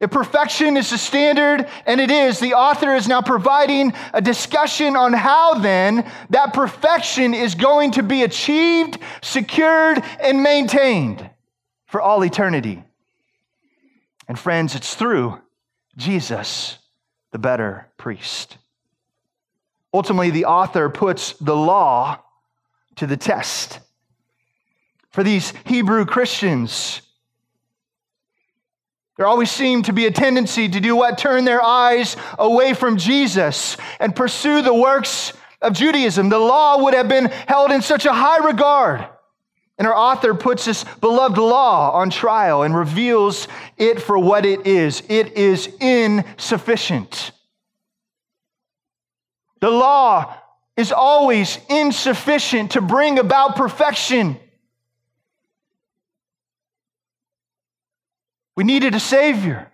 If 0.00 0.10
perfection 0.10 0.76
is 0.76 0.90
the 0.90 0.98
standard, 0.98 1.68
and 1.86 2.00
it 2.00 2.10
is, 2.10 2.40
the 2.40 2.54
author 2.54 2.94
is 2.94 3.08
now 3.08 3.22
providing 3.22 3.92
a 4.12 4.20
discussion 4.20 4.96
on 4.96 5.12
how 5.12 5.54
then 5.54 6.10
that 6.30 6.52
perfection 6.52 7.32
is 7.32 7.54
going 7.54 7.92
to 7.92 8.02
be 8.02 8.22
achieved, 8.22 8.98
secured, 9.22 10.02
and 10.20 10.42
maintained 10.42 11.30
for 11.86 12.02
all 12.02 12.24
eternity. 12.24 12.82
And 14.26 14.38
friends, 14.38 14.74
it's 14.74 14.94
through 14.94 15.38
Jesus, 15.96 16.78
the 17.30 17.38
better 17.38 17.88
priest. 17.96 18.58
Ultimately, 19.92 20.30
the 20.30 20.46
author 20.46 20.88
puts 20.90 21.34
the 21.34 21.54
law 21.54 22.18
to 22.96 23.06
the 23.06 23.16
test. 23.16 23.78
For 25.10 25.22
these 25.22 25.52
Hebrew 25.64 26.04
Christians, 26.04 27.00
there 29.16 29.26
always 29.26 29.50
seemed 29.50 29.84
to 29.84 29.92
be 29.92 30.06
a 30.06 30.10
tendency 30.10 30.68
to 30.68 30.80
do 30.80 30.96
what? 30.96 31.18
Turn 31.18 31.44
their 31.44 31.62
eyes 31.62 32.16
away 32.38 32.74
from 32.74 32.96
Jesus 32.96 33.76
and 34.00 34.14
pursue 34.14 34.60
the 34.62 34.74
works 34.74 35.32
of 35.62 35.72
Judaism. 35.72 36.28
The 36.28 36.38
law 36.38 36.82
would 36.82 36.94
have 36.94 37.08
been 37.08 37.26
held 37.26 37.70
in 37.70 37.80
such 37.80 38.06
a 38.06 38.12
high 38.12 38.44
regard. 38.44 39.06
And 39.78 39.88
our 39.88 39.94
author 39.94 40.34
puts 40.34 40.64
this 40.64 40.84
beloved 41.00 41.38
law 41.38 41.92
on 41.92 42.10
trial 42.10 42.62
and 42.62 42.76
reveals 42.76 43.48
it 43.76 44.00
for 44.00 44.18
what 44.18 44.46
it 44.46 44.66
is 44.66 45.02
it 45.08 45.32
is 45.36 45.68
insufficient. 45.80 47.32
The 49.60 49.70
law 49.70 50.34
is 50.76 50.92
always 50.92 51.58
insufficient 51.68 52.72
to 52.72 52.80
bring 52.80 53.18
about 53.18 53.56
perfection. 53.56 54.38
We 58.56 58.64
needed 58.64 58.94
a 58.94 59.00
Savior. 59.00 59.70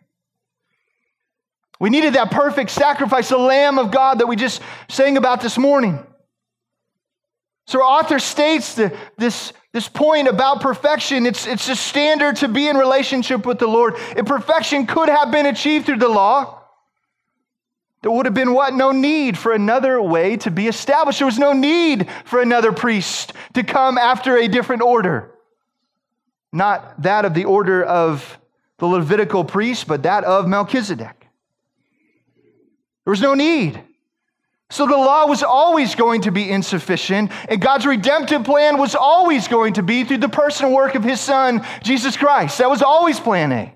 We 1.79 1.91
needed 1.91 2.15
that 2.15 2.31
perfect 2.31 2.71
sacrifice, 2.71 3.29
the 3.29 3.39
Lamb 3.39 3.79
of 3.79 3.91
God 3.91 4.19
that 4.19 4.27
we 4.27 4.37
just 4.37 4.61
sang 4.89 5.17
about 5.17 5.41
this 5.41 5.57
morning. 5.57 6.05
So, 7.67 7.79
our 7.83 8.01
author 8.01 8.19
states 8.19 8.75
that 8.75 8.95
this 9.17 9.53
this 9.73 9.89
point 9.89 10.27
about 10.27 10.61
perfection, 10.61 11.27
it's, 11.27 11.47
it's 11.47 11.69
a 11.69 11.77
standard 11.77 12.37
to 12.37 12.49
be 12.49 12.67
in 12.67 12.77
relationship 12.77 13.47
with 13.47 13.61
the 13.61 13.69
Lord. 13.69 13.95
If 14.17 14.27
perfection 14.27 14.87
could 14.87 15.09
have 15.09 15.31
been 15.31 15.47
achieved 15.47 15.87
through 15.87 15.99
the 15.99 16.09
law, 16.09 16.61
there 18.03 18.11
would 18.11 18.27
have 18.27 18.35
been 18.35 18.53
what? 18.53 18.75
No 18.75 18.91
need 18.91 19.39
for 19.39 19.53
another 19.53 20.03
way 20.03 20.39
to 20.39 20.51
be 20.51 20.67
established. 20.67 21.21
There 21.21 21.27
was 21.27 21.39
no 21.39 21.53
need 21.53 22.09
for 22.25 22.41
another 22.41 22.73
priest 22.73 23.33
to 23.55 23.63
come 23.63 23.97
after 23.97 24.37
a 24.37 24.49
different 24.49 24.83
order. 24.83 25.31
Not 26.53 27.03
that 27.03 27.25
of 27.25 27.35
the 27.35 27.45
order 27.45 27.85
of 27.85 28.40
the 28.81 28.87
Levitical 28.87 29.45
priest, 29.45 29.87
but 29.87 30.03
that 30.03 30.25
of 30.25 30.49
Melchizedek. 30.49 31.29
There 33.05 33.13
was 33.13 33.21
no 33.21 33.35
need. 33.35 33.81
So 34.71 34.87
the 34.87 34.97
law 34.97 35.27
was 35.27 35.43
always 35.43 35.95
going 35.95 36.23
to 36.23 36.31
be 36.31 36.49
insufficient, 36.49 37.33
and 37.49 37.61
God's 37.61 37.87
redemptive 37.87 38.45
plan 38.45 38.79
was 38.79 38.95
always 38.95 39.49
going 39.49 39.75
to 39.75 39.83
be 39.83 40.05
through 40.05 40.19
the 40.19 40.29
personal 40.29 40.73
work 40.73 40.95
of 40.95 41.03
his 41.03 41.21
son, 41.21 41.67
Jesus 41.83 42.17
Christ. 42.17 42.59
That 42.59 42.71
was 42.71 42.83
always 42.83 43.19
plan 43.19 43.53
A 43.53 43.75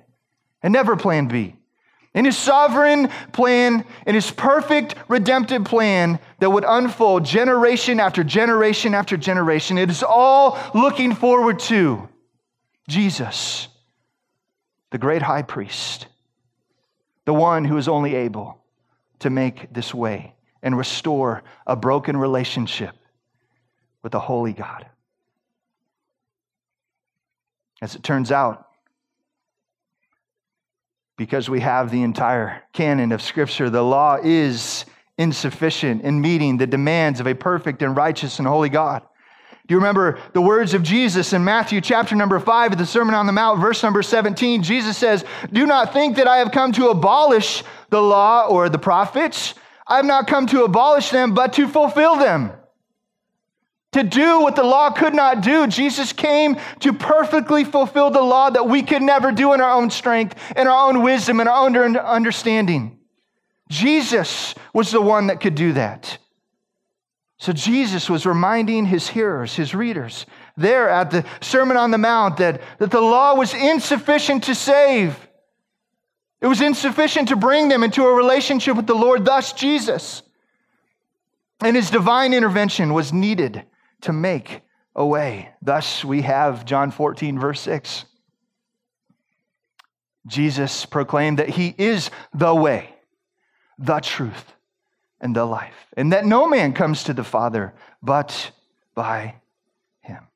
and 0.63 0.73
never 0.73 0.97
plan 0.97 1.27
B. 1.27 1.57
In 2.15 2.25
his 2.25 2.39
sovereign 2.39 3.09
plan, 3.33 3.85
in 4.07 4.15
his 4.15 4.31
perfect 4.31 4.95
redemptive 5.09 5.65
plan 5.65 6.21
that 6.39 6.49
would 6.49 6.65
unfold 6.67 7.25
generation 7.25 7.99
after 7.99 8.23
generation 8.23 8.95
after 8.95 9.17
generation, 9.17 9.79
it 9.79 9.91
is 9.91 10.05
all 10.05 10.57
looking 10.75 11.13
forward 11.17 11.59
to 11.61 12.09
Jesus, 12.89 13.67
the 14.95 14.99
great 14.99 15.23
high 15.23 15.43
priest, 15.43 16.07
the 17.25 17.35
one 17.35 17.65
who 17.65 17.77
is 17.77 17.89
only 17.89 18.15
able 18.15 18.63
to 19.19 19.29
make 19.29 19.75
this 19.75 19.93
way 19.93 20.37
and 20.63 20.79
restore 20.79 21.43
a 21.67 21.75
broken 21.75 22.17
relationship 22.17 22.95
with 24.05 24.13
the 24.13 24.21
holy 24.21 24.53
God. 24.53 24.87
As 27.83 27.97
it 27.97 28.05
turns 28.05 28.31
out, 28.31 28.69
because 31.17 31.51
we 31.51 31.59
have 31.59 31.91
the 31.91 32.05
entire 32.05 32.63
canon 32.73 33.11
of 33.11 33.21
Scripture, 33.21 33.71
the 33.71 33.83
law 33.83 34.19
is 34.23 34.85
insufficient 35.19 36.03
in 36.03 36.21
meeting 36.21 36.57
the 36.57 36.69
demands 36.69 37.19
of 37.19 37.27
a 37.27 37.35
perfect 37.35 37.83
and 37.83 37.97
righteous 37.97 38.39
and 38.39 38.47
holy 38.47 38.69
God. 38.69 39.03
Do 39.67 39.73
you 39.73 39.79
remember 39.79 40.19
the 40.35 40.43
words 40.43 40.75
of 40.75 40.83
Jesus 40.83 41.33
in 41.33 41.43
Matthew 41.43 41.81
chapter 41.81 42.15
number 42.15 42.39
5 42.39 42.73
of 42.73 42.79
the 42.79 42.85
Sermon 42.85 43.15
on 43.15 43.25
the 43.27 43.33
Mount, 43.33 43.61
verse 43.61 43.83
number 43.83 44.03
17? 44.03 44.63
Jesus 44.63 44.99
says, 44.99 45.25
Do 45.53 45.67
not 45.67 45.95
think 45.95 46.17
that 46.17 46.29
I 46.29 46.39
have 46.39 46.53
come 46.53 46.73
to 46.73 46.89
abolish 46.89 47.65
the 47.89 48.03
law 48.03 48.47
or 48.47 48.69
the 48.69 48.79
prophets. 48.79 49.55
I 49.87 49.97
have 49.97 50.05
not 50.05 50.27
come 50.27 50.47
to 50.49 50.65
abolish 50.65 51.09
them, 51.09 51.33
but 51.33 51.55
to 51.55 51.67
fulfill 51.67 52.17
them. 52.17 52.53
To 53.93 54.03
do 54.03 54.41
what 54.41 54.57
the 54.57 54.65
law 54.65 54.91
could 54.91 55.15
not 55.15 55.41
do. 55.41 55.67
Jesus 55.67 56.13
came 56.13 56.57
to 56.81 56.93
perfectly 56.93 57.65
fulfill 57.65 58.11
the 58.11 58.21
law 58.21 58.51
that 58.51 58.69
we 58.69 58.83
could 58.83 59.03
never 59.03 59.33
do 59.33 59.55
in 59.55 59.63
our 59.63 59.71
own 59.71 59.89
strength, 59.89 60.35
in 60.57 60.67
our 60.67 60.89
own 60.89 61.03
wisdom, 61.03 61.41
in 61.41 61.49
our 61.49 61.65
own 61.65 61.97
understanding. 61.97 62.99
Jesus 63.71 64.55
was 64.75 64.91
the 64.91 65.01
one 65.01 65.29
that 65.29 65.41
could 65.41 65.55
do 65.55 65.73
that. 65.73 66.19
So 67.45 67.53
Jesus 67.53 68.09
was 68.09 68.25
reminding 68.25 68.87
his 68.87 69.07
hearers, 69.07 69.55
his 69.55 69.75
readers, 69.75 70.25
there 70.57 70.89
at 70.89 71.11
the 71.11 71.27
Sermon 71.43 71.77
on 71.77 71.91
the 71.91 71.99
Mount 71.99 72.39
that, 72.39 72.63
that 72.79 72.91
the 72.91 73.03
law 73.03 73.35
was 73.35 73.53
insufficient 73.53 74.45
to 74.45 74.55
save. 74.55 75.15
It 76.41 76.47
was 76.47 76.63
insufficient 76.63 77.29
to 77.29 77.37
bring 77.37 77.69
them 77.69 77.83
into 77.83 78.03
a 78.03 78.15
relationship 78.15 78.77
with 78.77 78.87
the 78.87 78.95
Lord, 78.95 79.27
thus, 79.27 79.53
Jesus. 79.53 80.23
And 81.61 81.77
his 81.77 81.91
divine 81.91 82.33
intervention 82.33 82.95
was 82.95 83.13
needed 83.13 83.63
to 84.01 84.15
make 84.15 84.63
a 84.97 85.05
way. 85.05 85.51
Thus, 85.61 86.03
we 86.03 86.23
have 86.23 86.65
John 86.65 86.91
14, 86.91 87.39
verse 87.39 87.61
6. 87.61 88.07
Jesus 90.27 90.87
proclaimed 90.87 91.41
that 91.41 91.51
he 91.51 91.75
is 91.77 92.11
the 92.33 92.55
way, 92.55 92.89
the 93.79 94.01
truth, 94.01 94.55
and 95.25 95.35
the 95.35 95.45
life, 95.45 95.87
and 95.97 96.13
that 96.13 96.27
no 96.27 96.47
man 96.47 96.75
comes 96.75 97.05
to 97.05 97.15
the 97.15 97.25
Father 97.25 97.73
but 98.03 98.51
by 98.95 99.35
him. 100.03 100.29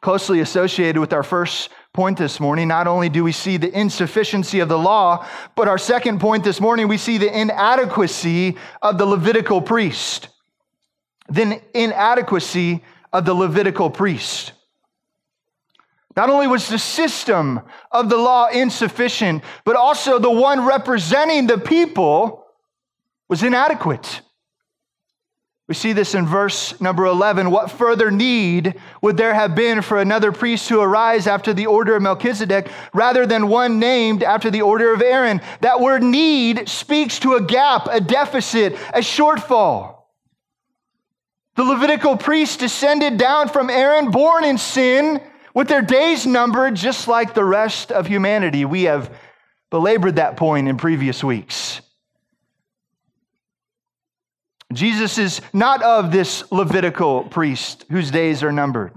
Closely 0.00 0.38
associated 0.38 1.00
with 1.00 1.12
our 1.12 1.24
first 1.24 1.70
point 1.92 2.16
this 2.16 2.38
morning, 2.38 2.68
not 2.68 2.86
only 2.86 3.08
do 3.08 3.24
we 3.24 3.32
see 3.32 3.56
the 3.56 3.76
insufficiency 3.76 4.60
of 4.60 4.68
the 4.68 4.78
law, 4.78 5.26
but 5.56 5.66
our 5.66 5.76
second 5.76 6.20
point 6.20 6.44
this 6.44 6.60
morning, 6.60 6.86
we 6.86 6.98
see 6.98 7.18
the 7.18 7.36
inadequacy 7.36 8.56
of 8.80 8.96
the 8.96 9.06
Levitical 9.06 9.60
priest. 9.60 10.28
The 11.28 11.60
inadequacy 11.74 12.84
of 13.12 13.24
the 13.24 13.34
Levitical 13.34 13.90
priest. 13.90 14.52
Not 16.16 16.30
only 16.30 16.46
was 16.46 16.68
the 16.68 16.78
system 16.78 17.60
of 17.90 18.08
the 18.08 18.18
law 18.18 18.46
insufficient, 18.46 19.42
but 19.64 19.74
also 19.74 20.20
the 20.20 20.30
one 20.30 20.64
representing 20.64 21.48
the 21.48 21.58
people 21.58 22.41
was 23.32 23.42
inadequate. 23.42 24.20
We 25.66 25.74
see 25.74 25.94
this 25.94 26.14
in 26.14 26.26
verse 26.26 26.78
number 26.82 27.06
11. 27.06 27.50
What 27.50 27.70
further 27.70 28.10
need 28.10 28.78
would 29.00 29.16
there 29.16 29.32
have 29.32 29.54
been 29.54 29.80
for 29.80 29.98
another 29.98 30.32
priest 30.32 30.68
to 30.68 30.82
arise 30.82 31.26
after 31.26 31.54
the 31.54 31.64
order 31.64 31.96
of 31.96 32.02
Melchizedek 32.02 32.68
rather 32.92 33.24
than 33.24 33.48
one 33.48 33.78
named 33.78 34.22
after 34.22 34.50
the 34.50 34.60
order 34.60 34.92
of 34.92 35.00
Aaron? 35.00 35.40
That 35.62 35.80
word 35.80 36.02
need 36.02 36.68
speaks 36.68 37.20
to 37.20 37.36
a 37.36 37.42
gap, 37.42 37.88
a 37.90 38.02
deficit, 38.02 38.74
a 38.92 39.00
shortfall. 39.00 40.02
The 41.56 41.64
Levitical 41.64 42.18
priests 42.18 42.58
descended 42.58 43.16
down 43.16 43.48
from 43.48 43.70
Aaron, 43.70 44.10
born 44.10 44.44
in 44.44 44.58
sin, 44.58 45.22
with 45.54 45.68
their 45.68 45.80
days 45.80 46.26
numbered 46.26 46.74
just 46.74 47.08
like 47.08 47.32
the 47.32 47.46
rest 47.46 47.92
of 47.92 48.06
humanity. 48.06 48.66
We 48.66 48.82
have 48.82 49.10
belabored 49.70 50.16
that 50.16 50.36
point 50.36 50.68
in 50.68 50.76
previous 50.76 51.24
weeks. 51.24 51.80
Jesus 54.74 55.18
is 55.18 55.40
not 55.52 55.82
of 55.82 56.12
this 56.12 56.50
Levitical 56.50 57.24
priest 57.24 57.84
whose 57.90 58.10
days 58.10 58.42
are 58.42 58.52
numbered. 58.52 58.92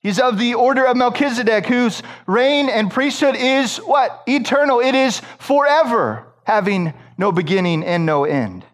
He's 0.00 0.20
of 0.20 0.38
the 0.38 0.54
order 0.54 0.84
of 0.84 0.96
Melchizedek, 0.96 1.66
whose 1.66 2.02
reign 2.26 2.68
and 2.68 2.90
priesthood 2.90 3.34
is 3.36 3.78
what? 3.78 4.22
Eternal. 4.28 4.80
It 4.80 4.94
is 4.94 5.20
forever, 5.38 6.26
having 6.44 6.94
no 7.18 7.32
beginning 7.32 7.82
and 7.82 8.06
no 8.06 8.24
end. 8.24 8.64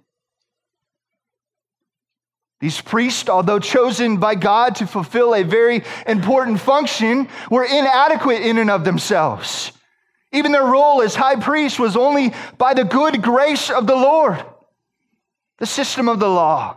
These 2.61 2.81
priests, 2.81 3.29
although 3.29 3.59
chosen 3.59 4.19
by 4.19 4.35
God 4.35 4.77
to 4.77 4.87
fulfill 4.87 5.35
a 5.35 5.43
very 5.43 5.83
important 6.07 6.61
function, 6.61 7.29
were 7.51 7.65
inadequate 7.65 8.43
in 8.43 8.59
and 8.59 8.71
of 8.71 8.85
themselves. 8.85 9.73
Even 10.33 10.53
their 10.53 10.67
role 10.67 11.03
as 11.03 11.15
high 11.15 11.37
priest 11.37 11.79
was 11.79 11.97
only 11.97 12.33
by 12.59 12.75
the 12.75 12.85
good 12.85 13.21
grace 13.21 13.69
of 13.69 13.87
the 13.87 13.97
Lord. 13.97 14.45
The 15.63 15.67
system 15.67 16.09
of 16.09 16.19
the 16.19 16.29
law 16.29 16.77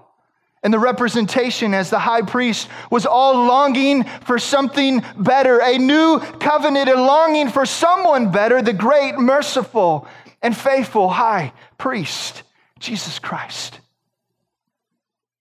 and 0.61 0.71
the 0.71 0.77
representation 0.77 1.73
as 1.73 1.89
the 1.89 1.97
high 1.97 2.21
priest 2.21 2.69
was 2.91 3.07
all 3.07 3.47
longing 3.47 4.03
for 4.03 4.37
something 4.37 5.03
better, 5.17 5.59
a 5.59 5.79
new 5.79 6.19
covenant, 6.19 6.87
and 6.87 7.01
longing 7.01 7.49
for 7.49 7.65
someone 7.65 8.31
better, 8.31 8.61
the 8.61 8.73
great, 8.73 9.17
merciful, 9.17 10.07
and 10.43 10.55
faithful 10.55 11.09
high 11.09 11.51
priest, 11.79 12.43
Jesus 12.77 13.17
Christ. 13.17 13.79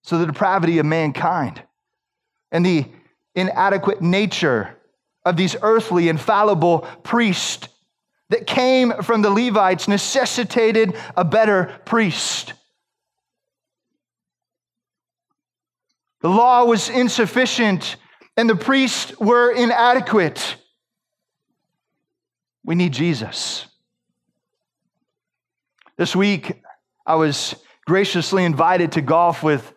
So 0.04 0.16
the 0.16 0.24
depravity 0.24 0.78
of 0.78 0.87
mankind 0.87 1.62
and 2.50 2.64
the 2.64 2.87
inadequate 3.35 4.00
nature 4.00 4.74
of 5.22 5.37
these 5.37 5.54
earthly 5.61 6.09
infallible 6.09 6.88
priests 7.02 7.68
that 8.30 8.46
came 8.46 9.02
from 9.02 9.20
the 9.20 9.28
Levites 9.28 9.87
necessitated 9.87 10.96
a 11.14 11.26
better 11.26 11.78
priest. 11.85 12.54
The 16.24 16.30
law 16.30 16.64
was 16.64 16.88
insufficient 16.88 17.96
and 18.34 18.48
the 18.48 18.56
priests 18.56 19.12
were 19.18 19.52
inadequate. 19.52 20.56
We 22.64 22.74
need 22.76 22.94
Jesus. 22.94 23.66
This 25.98 26.16
week, 26.16 26.62
I 27.04 27.16
was 27.16 27.54
graciously 27.84 28.46
invited 28.46 28.92
to 28.92 29.02
golf 29.02 29.42
with 29.42 29.70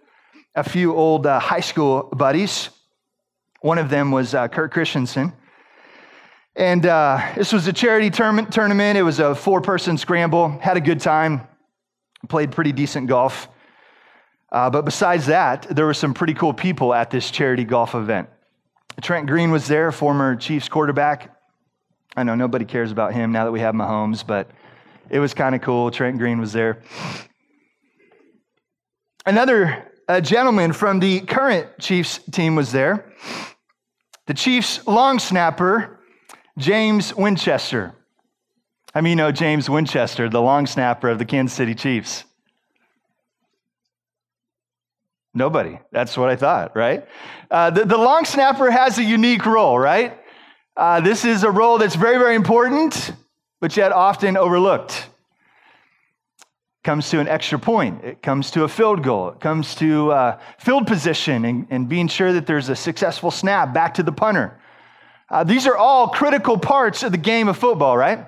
a 0.56 0.64
few 0.64 0.96
old 0.96 1.28
uh, 1.28 1.38
high 1.38 1.60
school 1.60 2.04
buddies. 2.16 2.70
One 3.60 3.78
of 3.78 3.90
them 3.90 4.12
was 4.12 4.34
uh, 4.34 4.48
Kurt 4.48 4.72
Christensen. 4.72 5.34
And 6.56 6.86
uh, 6.86 7.30
this 7.36 7.52
was 7.52 7.68
a 7.68 7.74
charity 7.74 8.10
tournament. 8.10 8.98
It 8.98 9.04
was 9.04 9.20
a 9.20 9.36
four 9.36 9.60
person 9.60 9.98
scramble. 9.98 10.58
Had 10.60 10.78
a 10.78 10.82
good 10.82 11.02
time. 11.02 11.46
Played 12.30 12.54
pretty 12.54 12.72
decent 12.72 13.08
golf. 13.08 13.50
Uh, 14.52 14.70
but 14.70 14.86
besides 14.86 15.26
that, 15.26 15.64
there 15.70 15.86
were 15.86 15.94
some 15.94 16.14
pretty 16.14 16.34
cool 16.34 16.54
people 16.54 16.94
at 16.94 17.10
this 17.12 17.30
charity 17.32 17.64
golf 17.64 17.96
event. 17.96 18.30
Trent 19.02 19.28
Green 19.28 19.52
was 19.52 19.68
there, 19.68 19.92
former 19.92 20.36
Chiefs 20.36 20.70
quarterback. 20.70 21.36
I 22.16 22.24
know 22.24 22.36
nobody 22.36 22.66
cares 22.66 22.92
about 22.92 23.14
him 23.14 23.32
now 23.32 23.46
that 23.46 23.52
we 23.52 23.60
have 23.60 23.76
Mahomes, 23.76 24.26
but 24.26 24.50
it 25.10 25.20
was 25.20 25.34
kind 25.34 25.54
of 25.54 25.62
cool. 25.62 25.92
Trent 25.92 26.18
Green 26.18 26.40
was 26.40 26.54
there. 26.54 26.82
Another 29.26 29.92
a 30.08 30.22
gentleman 30.22 30.72
from 30.72 31.00
the 31.00 31.20
current 31.22 31.68
Chiefs 31.80 32.20
team 32.32 32.56
was 32.56 32.72
there. 32.72 33.12
The 34.26 34.34
Chiefs 34.34 34.86
long 34.88 35.20
snapper, 35.20 36.00
James 36.58 37.14
Winchester. 37.14 37.94
I 38.96 39.02
mean, 39.02 39.12
you 39.12 39.16
know 39.18 39.32
James 39.32 39.70
Winchester, 39.70 40.30
the 40.30 40.42
long 40.42 40.66
snapper 40.66 41.10
of 41.10 41.20
the 41.20 41.26
Kansas 41.26 41.56
City 41.56 41.76
Chiefs? 41.76 42.24
Nobody. 45.38 45.80
That's 45.92 46.18
what 46.18 46.30
I 46.30 46.36
thought, 46.36 46.76
right? 46.76 47.08
Uh, 47.52 47.70
the, 47.70 47.86
the, 47.86 47.98
long 47.98 48.26
snapper 48.26 48.72
has 48.72 48.98
a 48.98 49.04
unique 49.04 49.46
role, 49.46 49.78
right? 49.78 50.20
Uh, 50.76 51.00
this 51.00 51.26
is 51.26 51.44
a 51.44 51.52
role 51.52 51.78
that's 51.78 51.96
very, 51.96 52.18
very 52.18 52.36
important, 52.36 53.14
but 53.62 53.78
yet 53.78 53.92
often 53.92 54.36
overlooked 54.36 55.10
comes 56.84 57.10
to 57.10 57.20
an 57.20 57.28
extra 57.28 57.60
point. 57.60 58.04
It 58.04 58.24
comes 58.24 58.50
to 58.52 58.64
a 58.64 58.68
field 58.70 59.04
goal. 59.04 59.30
It 59.30 59.42
comes 59.42 59.76
to 59.76 60.10
uh, 60.14 60.40
field 60.58 60.88
position 60.88 61.44
and, 61.44 61.68
and, 61.70 61.90
being 61.90 62.08
sure 62.08 62.32
that 62.32 62.48
there's 62.48 62.70
a 62.70 62.78
successful 62.78 63.30
snap 63.30 63.74
back 63.74 63.96
to 63.96 64.04
the 64.04 64.14
punter. 64.14 64.58
Uh, 65.30 65.44
these 65.44 65.68
are 65.68 65.76
all 65.76 66.08
critical 66.08 66.58
parts 66.58 67.04
of 67.04 67.12
the 67.12 67.18
game 67.18 67.50
of 67.50 67.58
football, 67.58 67.98
right? 67.98 68.26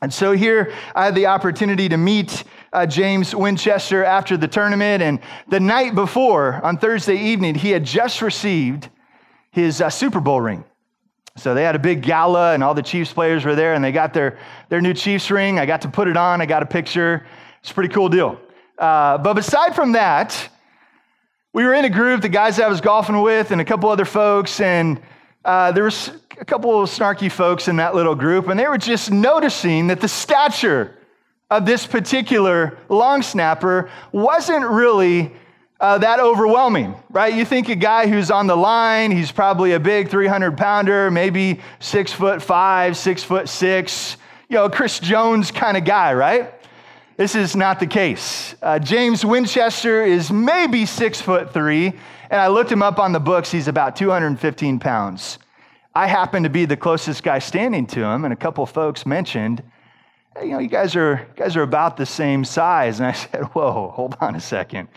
And 0.00 0.14
so 0.14 0.30
here 0.30 0.72
I 0.94 1.06
had 1.06 1.16
the 1.16 1.26
opportunity 1.26 1.88
to 1.88 1.96
meet 1.96 2.44
uh, 2.72 2.86
James 2.86 3.34
Winchester 3.34 4.04
after 4.04 4.36
the 4.36 4.48
tournament. 4.48 5.02
And 5.02 5.20
the 5.48 5.60
night 5.60 5.94
before, 5.94 6.54
on 6.64 6.78
Thursday 6.78 7.16
evening, 7.16 7.54
he 7.54 7.70
had 7.70 7.84
just 7.84 8.22
received 8.22 8.88
his 9.50 9.80
uh, 9.80 9.90
Super 9.90 10.20
Bowl 10.20 10.40
ring. 10.40 10.64
So 11.36 11.54
they 11.54 11.62
had 11.62 11.74
a 11.74 11.78
big 11.78 12.02
gala, 12.02 12.52
and 12.52 12.62
all 12.62 12.74
the 12.74 12.82
Chiefs 12.82 13.12
players 13.12 13.44
were 13.44 13.54
there, 13.54 13.74
and 13.74 13.82
they 13.82 13.92
got 13.92 14.12
their, 14.12 14.38
their 14.68 14.80
new 14.80 14.92
Chiefs 14.92 15.30
ring. 15.30 15.58
I 15.58 15.64
got 15.64 15.82
to 15.82 15.88
put 15.88 16.08
it 16.08 16.16
on, 16.16 16.42
I 16.42 16.46
got 16.46 16.62
a 16.62 16.66
picture. 16.66 17.26
It's 17.60 17.70
a 17.70 17.74
pretty 17.74 17.92
cool 17.92 18.08
deal. 18.08 18.38
Uh, 18.78 19.16
but 19.18 19.38
aside 19.38 19.74
from 19.74 19.92
that, 19.92 20.48
we 21.54 21.64
were 21.64 21.74
in 21.74 21.84
a 21.84 21.90
group, 21.90 22.20
the 22.22 22.28
guys 22.28 22.58
I 22.58 22.68
was 22.68 22.80
golfing 22.80 23.20
with, 23.20 23.50
and 23.50 23.60
a 23.60 23.64
couple 23.64 23.88
other 23.88 24.04
folks, 24.04 24.60
and 24.60 25.00
uh, 25.44 25.72
there 25.72 25.84
was 25.84 26.10
a 26.38 26.44
couple 26.44 26.82
of 26.82 26.88
snarky 26.88 27.30
folks 27.30 27.68
in 27.68 27.76
that 27.76 27.94
little 27.94 28.14
group, 28.14 28.48
and 28.48 28.58
they 28.58 28.66
were 28.66 28.78
just 28.78 29.10
noticing 29.10 29.86
that 29.88 30.00
the 30.00 30.08
stature 30.08 30.96
of 31.52 31.66
this 31.66 31.86
particular 31.86 32.78
long 32.88 33.20
snapper 33.20 33.90
wasn't 34.10 34.66
really 34.66 35.30
uh, 35.80 35.98
that 35.98 36.18
overwhelming, 36.18 36.94
right? 37.10 37.34
You 37.34 37.44
think 37.44 37.68
a 37.68 37.76
guy 37.76 38.06
who's 38.06 38.30
on 38.30 38.46
the 38.46 38.56
line, 38.56 39.10
he's 39.10 39.30
probably 39.30 39.72
a 39.72 39.80
big 39.80 40.08
300 40.08 40.56
pounder, 40.56 41.10
maybe 41.10 41.60
six 41.78 42.10
foot 42.10 42.40
five, 42.40 42.96
six 42.96 43.22
foot 43.22 43.50
six, 43.50 44.16
you 44.48 44.56
know, 44.56 44.70
Chris 44.70 44.98
Jones 44.98 45.50
kind 45.50 45.76
of 45.76 45.84
guy, 45.84 46.14
right? 46.14 46.54
This 47.18 47.34
is 47.34 47.54
not 47.54 47.80
the 47.80 47.86
case. 47.86 48.54
Uh, 48.62 48.78
James 48.78 49.22
Winchester 49.22 50.02
is 50.06 50.32
maybe 50.32 50.86
six 50.86 51.20
foot 51.20 51.52
three, 51.52 51.88
and 52.30 52.40
I 52.40 52.46
looked 52.46 52.72
him 52.72 52.82
up 52.82 52.98
on 52.98 53.12
the 53.12 53.20
books. 53.20 53.50
He's 53.50 53.68
about 53.68 53.94
215 53.94 54.78
pounds. 54.78 55.38
I 55.94 56.06
happen 56.06 56.44
to 56.44 56.48
be 56.48 56.64
the 56.64 56.78
closest 56.78 57.22
guy 57.22 57.40
standing 57.40 57.86
to 57.88 58.02
him, 58.02 58.24
and 58.24 58.32
a 58.32 58.36
couple 58.36 58.64
folks 58.64 59.04
mentioned 59.04 59.62
you 60.40 60.48
know, 60.48 60.58
you 60.58 60.68
guys 60.68 60.96
are 60.96 61.26
you 61.28 61.34
guys 61.36 61.56
are 61.56 61.62
about 61.62 61.96
the 61.96 62.06
same 62.06 62.44
size. 62.44 63.00
And 63.00 63.06
I 63.06 63.12
said, 63.12 63.42
whoa, 63.52 63.92
hold 63.94 64.16
on 64.20 64.34
a 64.34 64.40
second, 64.40 64.88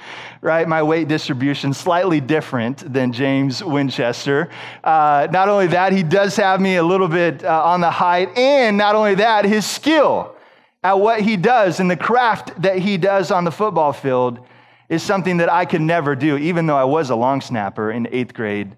right? 0.42 0.68
My 0.68 0.82
weight 0.84 1.08
distribution 1.08 1.74
slightly 1.74 2.22
different 2.22 2.92
than 2.92 3.12
James 3.12 3.64
Winchester. 3.64 4.50
Uh, 4.84 5.28
not 5.32 5.50
only 5.50 5.68
that, 5.68 5.94
he 5.94 6.04
does 6.04 6.36
have 6.38 6.62
me 6.62 6.78
a 6.78 6.84
little 6.84 7.08
bit 7.08 7.44
uh, 7.44 7.64
on 7.64 7.82
the 7.82 7.92
height, 7.92 8.38
and 8.38 8.78
not 8.78 8.96
only 8.96 9.16
that, 9.16 9.46
his 9.46 9.66
skill 9.66 10.36
at 10.84 11.00
what 11.00 11.22
he 11.22 11.36
does 11.36 11.80
and 11.80 11.90
the 11.90 11.98
craft 11.98 12.62
that 12.62 12.78
he 12.78 12.98
does 12.98 13.32
on 13.32 13.44
the 13.44 13.52
football 13.52 13.92
field 13.92 14.40
is 14.88 15.02
something 15.02 15.38
that 15.38 15.52
I 15.52 15.66
could 15.66 15.82
never 15.82 16.16
do, 16.16 16.38
even 16.38 16.68
though 16.68 16.78
I 16.78 16.84
was 16.84 17.10
a 17.10 17.16
long 17.16 17.42
snapper 17.42 17.92
in 17.92 18.08
eighth 18.12 18.34
grade 18.34 18.76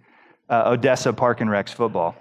uh, 0.49 0.63
Odessa 0.67 1.11
Park 1.11 1.41
and 1.41 1.49
Rex 1.49 1.71
football. 1.71 2.15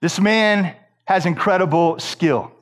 This 0.00 0.20
man 0.20 0.74
has 1.10 1.26
incredible 1.26 1.98
skill. 1.98 2.52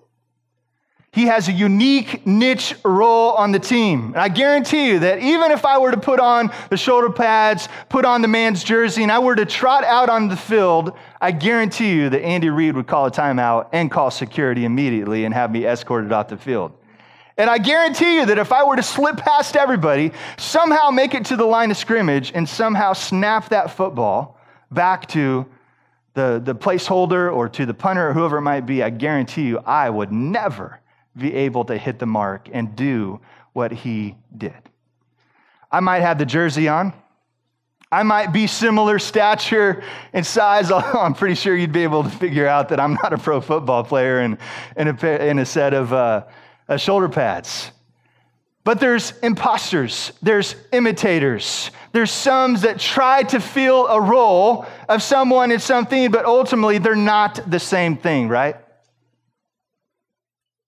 He 1.13 1.27
has 1.27 1.49
a 1.49 1.53
unique 1.53 2.27
niche 2.27 2.75
role 2.83 3.33
on 3.33 3.53
the 3.53 3.59
team. 3.59 4.07
And 4.15 4.17
I 4.17 4.31
guarantee 4.31 4.89
you 4.89 5.01
that 5.01 5.19
even 5.19 5.51
if 5.51 5.67
I 5.67 5.77
were 5.77 5.91
to 5.91 6.01
put 6.01 6.19
on 6.19 6.51
the 6.71 6.79
shoulder 6.79 7.11
pads, 7.11 7.69
put 7.91 8.07
on 8.07 8.23
the 8.23 8.29
man's 8.29 8.65
jersey, 8.65 9.03
and 9.03 9.13
I 9.13 9.19
were 9.19 9.37
to 9.37 9.45
trot 9.45 9.85
out 9.85 10.09
on 10.09 10.29
the 10.29 10.37
field, 10.37 10.97
I 11.21 11.31
guarantee 11.33 11.93
you 11.93 12.09
that 12.09 12.23
Andy 12.23 12.49
Reid 12.49 12.75
would 12.75 12.87
call 12.87 13.05
a 13.05 13.11
timeout 13.11 13.69
and 13.75 13.91
call 13.91 14.11
security 14.11 14.65
immediately 14.65 15.27
and 15.27 15.35
have 15.35 15.51
me 15.53 15.67
escorted 15.67 16.11
off 16.11 16.29
the 16.29 16.39
field. 16.39 16.73
And 17.37 17.51
I 17.51 17.59
guarantee 17.59 18.15
you 18.15 18.25
that 18.25 18.39
if 18.39 18.51
I 18.51 18.65
were 18.65 18.77
to 18.77 18.83
slip 18.83 19.19
past 19.19 19.57
everybody, 19.57 20.13
somehow 20.39 20.89
make 20.89 21.13
it 21.13 21.27
to 21.27 21.37
the 21.37 21.45
line 21.45 21.71
of 21.71 21.77
scrimmage, 21.77 22.33
and 22.35 22.49
somehow 22.49 22.95
snap 22.95 23.51
that 23.51 23.73
football 23.73 24.41
back 24.71 25.07
to 25.09 25.45
the, 26.15 26.41
the 26.43 26.55
placeholder 26.55 27.33
or 27.33 27.49
to 27.51 27.67
the 27.67 27.75
punter 27.75 28.09
or 28.09 28.13
whoever 28.13 28.39
it 28.39 28.43
might 28.43 28.67
be, 28.67 28.83
I 28.83 28.91
guarantee 28.91 29.43
you 29.43 29.59
I 29.59 29.89
would 29.89 30.13
never 30.13 30.81
be 31.17 31.35
able 31.35 31.65
to 31.67 31.77
hit 31.77 31.99
the 31.99 32.07
mark 32.07 32.49
and 32.53 32.75
do 32.77 33.21
what 33.53 33.73
he 33.73 34.17
did. 34.37 34.55
I 35.71 35.81
might 35.81 36.01
have 36.01 36.19
the 36.19 36.27
jersey 36.27 36.69
on. 36.69 36.93
I 37.91 38.03
might 38.03 38.33
be 38.33 38.47
similar 38.47 38.99
stature 38.99 39.83
and 40.13 40.27
size. 40.27 40.71
I'm 40.73 41.15
pretty 41.15 41.35
sure 41.35 41.57
you'd 41.57 41.73
be 41.73 41.83
able 41.83 42.05
to 42.05 42.11
figure 42.11 42.47
out 42.47 42.69
that 42.69 42.81
I'm 42.81 42.95
not 42.95 43.13
a 43.13 43.19
pro 43.19 43.41
football 43.41 43.85
player 43.85 44.21
in, 44.21 44.39
in, 44.77 44.89
a, 44.89 45.27
in 45.27 45.39
a 45.39 45.47
set 45.47 45.75
of 45.75 45.93
uh, 45.93 46.25
uh, 46.69 46.77
shoulder 46.77 47.09
pads. 47.09 47.71
But 48.65 48.81
there's 48.81 49.13
imposters, 49.23 50.13
there's 50.21 50.55
imitators, 50.73 51.71
there's 51.93 52.11
some 52.11 52.57
that 52.57 52.79
try 52.79 53.23
to 53.25 53.41
fill 53.41 53.87
a 53.87 54.01
role 54.01 54.67
of 54.89 55.03
someone 55.03 55.51
in 55.53 55.61
something, 55.61 56.11
but 56.11 56.27
ultimately 56.27 56.79
they're 56.79 56.95
not 56.95 57.41
the 57.51 57.59
same 57.59 57.97
thing, 57.97 58.29
right? 58.29 58.57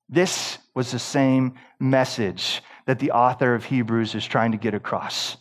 This 0.08 0.58
was 0.74 0.90
the 0.90 0.98
same 0.98 1.54
message 1.78 2.62
that 2.86 2.98
the 2.98 3.12
author 3.12 3.54
of 3.54 3.64
Hebrews 3.64 4.14
is 4.14 4.24
trying 4.24 4.52
to 4.52 4.58
get 4.58 4.74
across. 4.74 5.36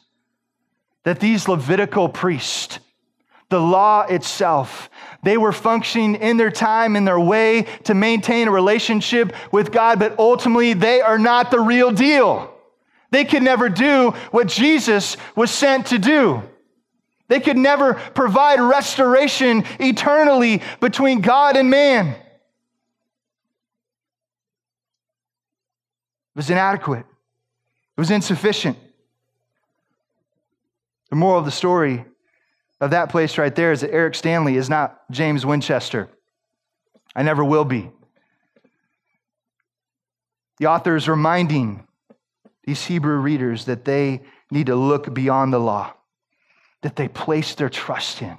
That 1.03 1.19
these 1.19 1.47
Levitical 1.47 2.09
priests, 2.09 2.79
the 3.49 3.59
law 3.59 4.01
itself, 4.03 4.89
they 5.23 5.37
were 5.37 5.51
functioning 5.51 6.15
in 6.15 6.37
their 6.37 6.51
time, 6.51 6.95
in 6.95 7.03
their 7.03 7.19
way 7.19 7.63
to 7.85 7.93
maintain 7.95 8.47
a 8.47 8.51
relationship 8.51 9.33
with 9.51 9.71
God, 9.71 9.99
but 9.99 10.17
ultimately 10.19 10.73
they 10.73 11.01
are 11.01 11.17
not 11.17 11.49
the 11.49 11.59
real 11.59 11.91
deal. 11.91 12.53
They 13.11 13.25
could 13.25 13.41
never 13.41 13.67
do 13.67 14.11
what 14.31 14.47
Jesus 14.47 15.17
was 15.35 15.49
sent 15.49 15.87
to 15.87 15.97
do. 15.97 16.43
They 17.27 17.39
could 17.39 17.57
never 17.57 17.95
provide 17.95 18.59
restoration 18.59 19.63
eternally 19.79 20.61
between 20.79 21.21
God 21.21 21.57
and 21.57 21.69
man. 21.69 22.07
It 22.07 22.17
was 26.35 26.49
inadequate, 26.51 26.99
it 26.99 27.99
was 27.99 28.11
insufficient. 28.11 28.77
The 31.09 31.15
moral 31.15 31.39
of 31.39 31.45
the 31.45 31.51
story 31.51 32.05
of 32.81 32.91
that 32.91 33.09
place 33.09 33.37
right 33.37 33.53
there 33.53 33.71
is 33.71 33.81
that 33.81 33.93
Eric 33.93 34.15
Stanley 34.15 34.55
is 34.55 34.69
not 34.69 34.99
James 35.11 35.45
Winchester. 35.45 36.09
I 37.15 37.23
never 37.23 37.43
will 37.43 37.65
be. 37.65 37.91
The 40.59 40.67
author 40.67 40.95
is 40.95 41.07
reminding 41.07 41.85
these 42.63 42.85
Hebrew 42.85 43.17
readers 43.17 43.65
that 43.65 43.85
they 43.85 44.21
need 44.51 44.67
to 44.67 44.75
look 44.75 45.13
beyond 45.13 45.53
the 45.53 45.59
law, 45.59 45.93
that 46.81 46.95
they 46.95 47.07
place 47.07 47.55
their 47.55 47.69
trust 47.69 48.21
in. 48.21 48.37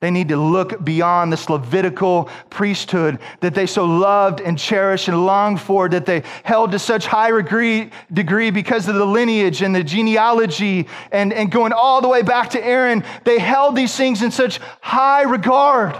They 0.00 0.10
need 0.10 0.28
to 0.28 0.36
look 0.36 0.84
beyond 0.84 1.32
this 1.32 1.48
Levitical 1.48 2.28
priesthood 2.50 3.18
that 3.40 3.54
they 3.54 3.66
so 3.66 3.86
loved 3.86 4.42
and 4.42 4.58
cherished 4.58 5.08
and 5.08 5.24
longed 5.24 5.58
for, 5.58 5.88
that 5.88 6.04
they 6.04 6.22
held 6.44 6.72
to 6.72 6.78
such 6.78 7.06
high 7.06 7.30
degree, 7.30 7.90
degree 8.12 8.50
because 8.50 8.88
of 8.88 8.94
the 8.94 9.06
lineage 9.06 9.62
and 9.62 9.74
the 9.74 9.82
genealogy 9.82 10.86
and, 11.12 11.32
and 11.32 11.50
going 11.50 11.72
all 11.72 12.02
the 12.02 12.08
way 12.08 12.20
back 12.20 12.50
to 12.50 12.62
Aaron. 12.62 13.04
They 13.24 13.38
held 13.38 13.74
these 13.74 13.96
things 13.96 14.20
in 14.20 14.30
such 14.30 14.60
high 14.82 15.22
regard. 15.22 15.96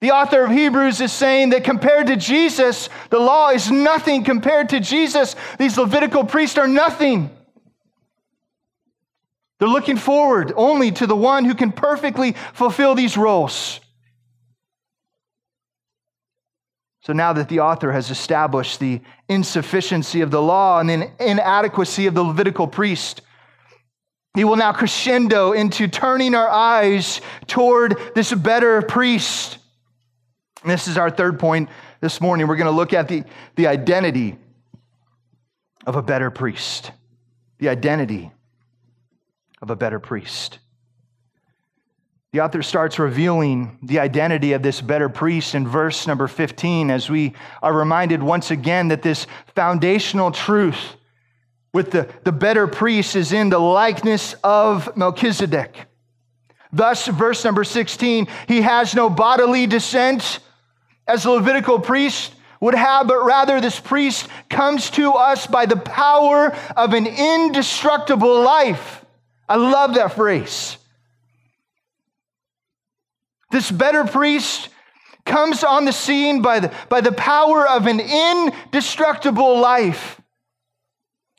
The 0.00 0.10
author 0.10 0.44
of 0.44 0.50
Hebrews 0.50 1.00
is 1.00 1.12
saying 1.12 1.50
that 1.50 1.64
compared 1.64 2.06
to 2.08 2.16
Jesus, 2.16 2.90
the 3.08 3.18
law 3.18 3.48
is 3.48 3.70
nothing. 3.70 4.24
Compared 4.24 4.70
to 4.70 4.80
Jesus, 4.80 5.36
these 5.58 5.78
Levitical 5.78 6.24
priests 6.24 6.58
are 6.58 6.68
nothing. 6.68 7.30
They're 9.60 9.68
looking 9.68 9.98
forward 9.98 10.54
only 10.56 10.90
to 10.92 11.06
the 11.06 11.14
one 11.14 11.44
who 11.44 11.54
can 11.54 11.70
perfectly 11.70 12.34
fulfill 12.54 12.94
these 12.94 13.18
roles. 13.18 13.78
So 17.02 17.12
now 17.12 17.34
that 17.34 17.50
the 17.50 17.60
author 17.60 17.92
has 17.92 18.10
established 18.10 18.80
the 18.80 19.02
insufficiency 19.28 20.22
of 20.22 20.30
the 20.30 20.40
law 20.40 20.80
and 20.80 20.88
the 20.88 21.10
inadequacy 21.20 22.06
of 22.06 22.14
the 22.14 22.22
Levitical 22.22 22.66
priest, 22.66 23.20
he 24.34 24.44
will 24.44 24.56
now 24.56 24.72
crescendo 24.72 25.52
into 25.52 25.88
turning 25.88 26.34
our 26.34 26.48
eyes 26.48 27.20
toward 27.46 27.98
this 28.14 28.32
better 28.32 28.80
priest. 28.80 29.58
And 30.62 30.70
this 30.70 30.88
is 30.88 30.96
our 30.96 31.10
third 31.10 31.38
point 31.38 31.68
this 32.00 32.18
morning. 32.18 32.46
We're 32.46 32.56
going 32.56 32.64
to 32.64 32.70
look 32.70 32.94
at 32.94 33.08
the, 33.08 33.24
the 33.56 33.66
identity 33.66 34.38
of 35.84 35.96
a 35.96 36.02
better 36.02 36.30
priest. 36.30 36.92
The 37.58 37.68
identity 37.68 38.30
of 39.62 39.70
a 39.70 39.76
better 39.76 40.00
priest. 40.00 40.58
The 42.32 42.40
author 42.40 42.62
starts 42.62 42.98
revealing 42.98 43.78
the 43.82 43.98
identity 43.98 44.52
of 44.52 44.62
this 44.62 44.80
better 44.80 45.08
priest 45.08 45.54
in 45.56 45.66
verse 45.66 46.06
number 46.06 46.28
15 46.28 46.90
as 46.90 47.10
we 47.10 47.34
are 47.60 47.72
reminded 47.72 48.22
once 48.22 48.52
again 48.52 48.88
that 48.88 49.02
this 49.02 49.26
foundational 49.56 50.30
truth 50.30 50.96
with 51.72 51.90
the, 51.90 52.08
the 52.24 52.32
better 52.32 52.68
priest 52.68 53.16
is 53.16 53.32
in 53.32 53.48
the 53.48 53.58
likeness 53.58 54.34
of 54.44 54.96
Melchizedek. 54.96 55.86
Thus, 56.72 57.08
verse 57.08 57.44
number 57.44 57.64
16, 57.64 58.28
he 58.46 58.60
has 58.60 58.94
no 58.94 59.10
bodily 59.10 59.66
descent 59.66 60.38
as 61.08 61.24
the 61.24 61.30
Levitical 61.30 61.80
priest 61.80 62.32
would 62.60 62.74
have, 62.74 63.08
but 63.08 63.24
rather 63.24 63.60
this 63.60 63.80
priest 63.80 64.28
comes 64.48 64.90
to 64.90 65.12
us 65.12 65.48
by 65.48 65.66
the 65.66 65.76
power 65.76 66.54
of 66.76 66.92
an 66.92 67.06
indestructible 67.06 68.42
life. 68.42 68.99
I 69.50 69.56
love 69.56 69.94
that 69.94 70.12
phrase. 70.12 70.76
This 73.50 73.68
better 73.68 74.04
priest 74.04 74.68
comes 75.26 75.64
on 75.64 75.84
the 75.84 75.92
scene 75.92 76.40
by 76.40 76.60
the, 76.60 76.72
by 76.88 77.00
the 77.00 77.10
power 77.10 77.66
of 77.68 77.88
an 77.88 77.98
indestructible 77.98 79.58
life. 79.58 80.20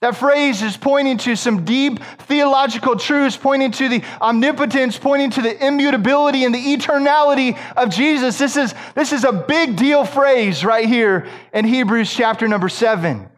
That 0.01 0.17
phrase 0.17 0.61
is 0.61 0.75
pointing 0.75 1.19
to 1.19 1.37
some 1.37 1.63
deep 1.63 1.99
theological 2.19 2.97
truths, 2.97 3.37
pointing 3.37 3.71
to 3.71 3.87
the 3.87 4.03
omnipotence, 4.19 4.97
pointing 4.97 5.29
to 5.31 5.41
the 5.41 5.65
immutability 5.65 6.43
and 6.43 6.53
the 6.53 6.75
eternality 6.75 7.57
of 7.77 7.91
Jesus. 7.91 8.37
This 8.37 8.57
is, 8.57 8.75
this 8.93 9.13
is 9.13 9.23
a 9.23 9.31
big 9.31 9.77
deal 9.77 10.03
phrase 10.03 10.65
right 10.65 10.85
here 10.85 11.29
in 11.53 11.63
Hebrews 11.63 12.13
chapter 12.13 12.49
number 12.49 12.67
seven. 12.67 13.29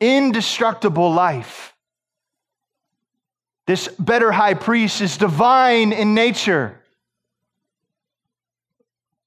Indestructible 0.00 1.12
life. 1.12 1.74
This 3.70 3.86
better 4.00 4.32
high 4.32 4.54
priest 4.54 5.00
is 5.00 5.16
divine 5.16 5.92
in 5.92 6.12
nature. 6.12 6.80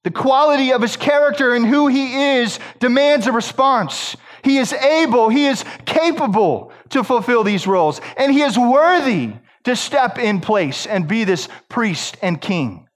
The 0.02 0.10
quality 0.10 0.70
of 0.70 0.82
his 0.82 0.98
character 0.98 1.54
and 1.54 1.64
who 1.64 1.86
he 1.86 2.40
is 2.40 2.58
demands 2.78 3.26
a 3.26 3.32
response. 3.32 4.18
He 4.42 4.58
is 4.58 4.74
able, 4.74 5.30
he 5.30 5.46
is 5.46 5.64
capable 5.86 6.72
to 6.90 7.02
fulfill 7.02 7.42
these 7.42 7.66
roles, 7.66 8.02
and 8.18 8.30
he 8.30 8.42
is 8.42 8.58
worthy 8.58 9.32
to 9.62 9.74
step 9.74 10.18
in 10.18 10.42
place 10.42 10.84
and 10.84 11.08
be 11.08 11.24
this 11.24 11.48
priest 11.70 12.18
and 12.20 12.38
king 12.38 12.86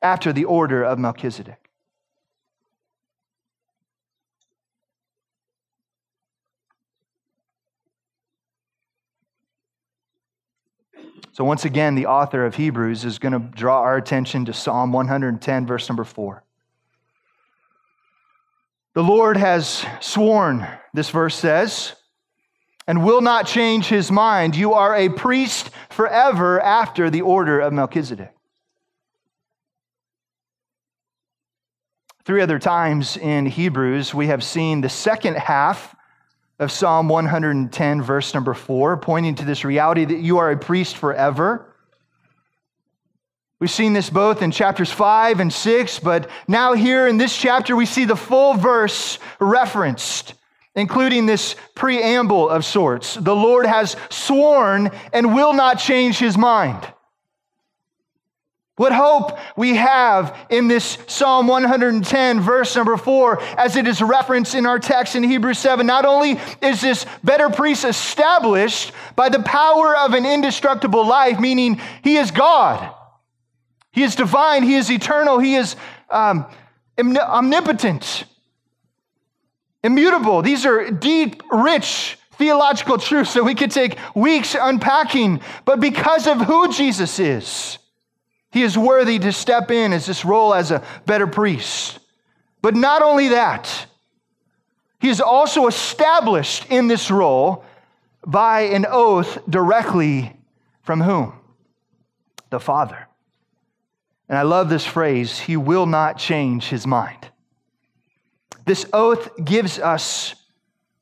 after 0.00 0.32
the 0.32 0.46
order 0.46 0.82
of 0.82 0.98
Melchizedek. 0.98 1.65
So, 11.36 11.44
once 11.44 11.66
again, 11.66 11.96
the 11.96 12.06
author 12.06 12.46
of 12.46 12.54
Hebrews 12.54 13.04
is 13.04 13.18
going 13.18 13.34
to 13.34 13.38
draw 13.38 13.82
our 13.82 13.98
attention 13.98 14.46
to 14.46 14.54
Psalm 14.54 14.90
110, 14.90 15.66
verse 15.66 15.86
number 15.86 16.02
4. 16.02 16.42
The 18.94 19.02
Lord 19.02 19.36
has 19.36 19.84
sworn, 20.00 20.66
this 20.94 21.10
verse 21.10 21.34
says, 21.34 21.94
and 22.86 23.04
will 23.04 23.20
not 23.20 23.46
change 23.46 23.86
his 23.86 24.10
mind. 24.10 24.56
You 24.56 24.72
are 24.72 24.96
a 24.96 25.10
priest 25.10 25.68
forever 25.90 26.58
after 26.58 27.10
the 27.10 27.20
order 27.20 27.60
of 27.60 27.70
Melchizedek. 27.70 28.32
Three 32.24 32.40
other 32.40 32.58
times 32.58 33.18
in 33.18 33.44
Hebrews, 33.44 34.14
we 34.14 34.28
have 34.28 34.42
seen 34.42 34.80
the 34.80 34.88
second 34.88 35.36
half 35.36 35.95
of 36.58 36.72
Psalm 36.72 37.08
110, 37.08 38.02
verse 38.02 38.32
number 38.32 38.54
four, 38.54 38.96
pointing 38.96 39.34
to 39.36 39.44
this 39.44 39.64
reality 39.64 40.04
that 40.04 40.18
you 40.18 40.38
are 40.38 40.50
a 40.50 40.56
priest 40.56 40.96
forever. 40.96 41.74
We've 43.58 43.70
seen 43.70 43.92
this 43.92 44.10
both 44.10 44.42
in 44.42 44.50
chapters 44.50 44.90
5 44.90 45.40
and 45.40 45.52
6, 45.52 45.98
but 46.00 46.28
now 46.46 46.74
here 46.74 47.06
in 47.06 47.16
this 47.16 47.36
chapter, 47.36 47.74
we 47.74 47.86
see 47.86 48.04
the 48.04 48.16
full 48.16 48.54
verse 48.54 49.18
referenced, 49.38 50.34
including 50.74 51.26
this 51.26 51.56
preamble 51.74 52.48
of 52.48 52.64
sorts. 52.64 53.14
The 53.14 53.36
Lord 53.36 53.64
has 53.64 53.96
sworn 54.10 54.90
and 55.12 55.34
will 55.34 55.54
not 55.54 55.78
change 55.78 56.18
his 56.18 56.36
mind. 56.36 56.86
What 58.76 58.92
hope 58.92 59.38
we 59.56 59.76
have 59.76 60.36
in 60.50 60.68
this 60.68 60.98
Psalm 61.06 61.48
110, 61.48 62.40
verse 62.40 62.76
number 62.76 62.96
4, 62.96 63.42
as 63.56 63.74
it 63.76 63.88
is 63.88 64.02
referenced 64.02 64.54
in 64.54 64.66
our 64.66 64.78
text 64.78 65.16
in 65.16 65.22
Hebrews 65.22 65.58
7. 65.58 65.86
Not 65.86 66.04
only 66.04 66.38
is 66.60 66.82
this 66.82 67.06
better 67.24 67.48
priest 67.48 67.84
established 67.84 68.92
by 69.14 69.30
the 69.30 69.42
power 69.42 69.96
of 69.96 70.12
an 70.12 70.26
indestructible 70.26 71.06
life, 71.06 71.40
meaning 71.40 71.80
he 72.02 72.16
is 72.16 72.30
God 72.30 72.92
he 73.96 74.02
is 74.02 74.14
divine, 74.14 74.62
He 74.62 74.74
is 74.74 74.90
eternal, 74.90 75.38
He 75.38 75.56
is 75.56 75.74
um, 76.10 76.44
omnipotent, 76.98 78.24
immutable. 79.82 80.42
These 80.42 80.66
are 80.66 80.90
deep, 80.90 81.42
rich 81.50 82.18
theological 82.32 82.98
truths 82.98 83.32
that 83.32 83.42
we 83.42 83.54
could 83.54 83.70
take 83.70 83.96
weeks 84.14 84.54
unpacking. 84.60 85.40
But 85.64 85.80
because 85.80 86.26
of 86.26 86.42
who 86.42 86.70
Jesus 86.70 87.18
is, 87.18 87.78
He 88.50 88.62
is 88.62 88.78
worthy 88.78 89.18
to 89.18 89.32
step 89.32 89.70
in 89.70 89.92
as 89.92 90.06
this 90.06 90.24
role 90.24 90.54
as 90.54 90.70
a 90.70 90.82
better 91.04 91.26
priest. 91.26 91.98
But 92.62 92.74
not 92.74 93.02
only 93.02 93.28
that, 93.28 93.86
He 94.98 95.08
is 95.08 95.20
also 95.20 95.66
established 95.66 96.66
in 96.70 96.88
this 96.88 97.10
role 97.10 97.64
by 98.26 98.62
an 98.62 98.86
oath 98.88 99.38
directly 99.48 100.36
from 100.82 101.00
whom? 101.00 101.32
The 102.50 102.60
Father. 102.60 103.08
And 104.28 104.36
I 104.36 104.42
love 104.42 104.68
this 104.68 104.84
phrase, 104.84 105.38
he 105.38 105.56
will 105.56 105.86
not 105.86 106.18
change 106.18 106.68
his 106.68 106.86
mind. 106.86 107.28
This 108.64 108.84
oath 108.92 109.28
gives 109.44 109.78
us, 109.78 110.34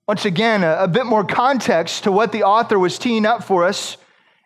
once 0.06 0.26
again, 0.26 0.62
a, 0.62 0.76
a, 0.80 0.88
bit 0.88 1.06
more 1.06 1.24
context 1.24 2.04
to 2.04 2.12
what 2.12 2.32
the 2.32 2.42
author 2.42 2.78
was 2.78 2.98
teeing 2.98 3.24
up 3.24 3.42
for 3.42 3.64
us 3.64 3.96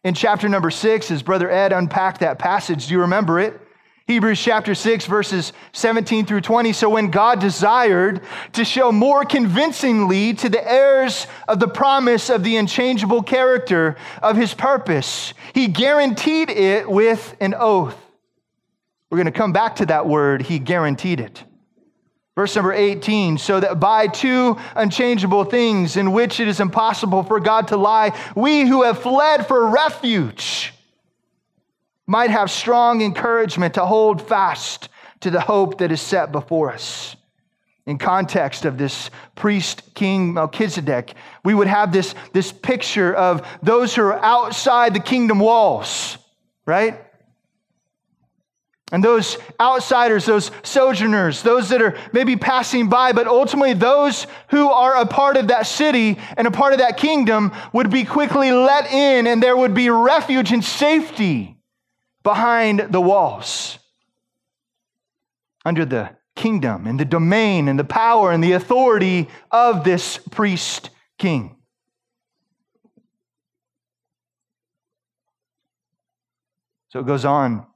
in 0.05 0.15
chapter 0.15 0.49
number 0.49 0.71
six, 0.71 1.11
as 1.11 1.23
Brother 1.23 1.51
Ed 1.51 1.73
unpacked 1.73 2.21
that 2.21 2.39
passage. 2.39 2.87
Do 2.87 2.95
you 2.95 3.01
remember 3.01 3.41
it? 3.41 3.61
Hebrews 4.07 4.41
chapter 4.41 4.75
6, 4.75 5.05
verses 5.05 5.53
17 5.73 6.25
through 6.25 6.41
20. 6.41 6.73
So, 6.73 6.89
when 6.89 7.11
God 7.11 7.41
desired 7.41 8.23
to 8.55 8.65
show 8.65 8.91
more 8.91 9.27
convincingly 9.27 10.33
to 10.35 10.49
the 10.49 10.67
heirs 10.67 11.27
of 11.47 11.61
the 11.61 11.69
promise 11.69 12.31
of 12.31 12.43
the 12.43 12.57
unchangeable 12.57 13.23
character 13.23 13.97
of 14.23 14.37
his 14.37 14.55
purpose, 14.55 15.35
he 15.53 15.69
guaranteed 15.69 16.49
it 16.49 16.89
with 16.89 17.37
an 17.41 17.55
oath 17.55 18.03
we're 19.11 19.17
going 19.17 19.27
to 19.27 19.33
come 19.33 19.53
back 19.53 19.77
to 19.77 19.87
that 19.87 20.07
word, 20.07 20.43
he 20.43 20.59
guaranteed 20.59 21.21
it. 21.21 21.43
Verse 22.39 22.55
number 22.55 22.73
18, 22.73 23.37
so 23.37 23.59
that 23.59 23.81
by 23.81 24.07
two 24.07 24.57
unchangeable 24.77 25.43
things 25.43 25.97
in 25.97 26.13
which 26.13 26.39
it 26.39 26.47
is 26.47 26.61
impossible 26.61 27.25
for 27.25 27.41
God 27.41 27.67
to 27.67 27.77
lie, 27.77 28.17
we 28.37 28.65
who 28.65 28.85
have 28.85 29.03
fled 29.03 29.49
for 29.49 29.67
refuge 29.67 30.73
might 32.07 32.31
have 32.31 32.49
strong 32.49 33.03
encouragement 33.03 33.75
to 33.75 33.85
hold 33.85 34.23
fast 34.23 34.89
to 35.19 35.31
the 35.31 35.41
hope 35.41 35.79
that 35.79 35.91
is 35.91 36.01
set 36.01 36.31
before 36.31 36.73
us. 36.73 37.17
In 37.87 37.99
context 37.99 38.65
of 38.65 38.79
this 38.79 39.11
priest 39.35 39.83
king 39.97 40.33
Melchizedek, 40.33 41.15
we 41.45 41.55
would 41.55 41.67
have 41.67 41.91
this, 41.91 42.15
this 42.33 42.53
picture 42.53 43.13
of 43.13 43.45
those 43.65 43.97
who 43.97 44.03
are 44.03 44.25
outside 44.25 44.95
the 44.95 45.01
kingdom 45.01 45.41
walls, 45.41 46.19
right? 46.67 47.05
And 48.91 49.05
those 49.05 49.37
outsiders, 49.61 50.25
those 50.25 50.51
sojourners, 50.63 51.43
those 51.43 51.69
that 51.69 51.83
are 51.83 51.97
maybe 52.13 52.37
passing 52.37 52.89
by, 52.89 53.13
but 53.13 53.27
ultimately 53.27 53.75
those 53.75 54.27
who 54.49 54.71
are 54.71 54.97
a 54.97 55.07
part 55.07 55.37
of 55.37 55.49
that 55.49 55.67
city 55.67 56.19
and 56.39 56.47
a 56.47 56.51
part 56.51 56.73
of 56.73 56.79
that 56.79 56.97
kingdom 56.97 57.53
would 57.75 57.91
be 57.91 58.05
quickly 58.05 58.51
let 58.51 58.91
in, 58.91 59.27
and 59.27 59.43
there 59.43 59.57
would 59.57 59.75
be 59.75 59.91
refuge 59.91 60.53
and 60.53 60.65
safety 60.65 61.59
behind 62.23 62.89
the 62.91 63.01
walls. 63.01 63.79
Under 65.67 65.85
the 65.85 66.17
kingdom 66.35 66.87
and 66.87 66.99
the 66.99 67.05
domain 67.05 67.69
and 67.69 67.79
the 67.79 67.85
power 67.85 68.33
and 68.33 68.43
the 68.43 68.53
authority 68.53 69.29
of 69.51 69.85
this 69.85 70.19
priest 70.31 70.89
king. 71.19 71.57
So 76.89 77.01
it 77.01 77.07
goes 77.07 77.27
on 77.27 77.68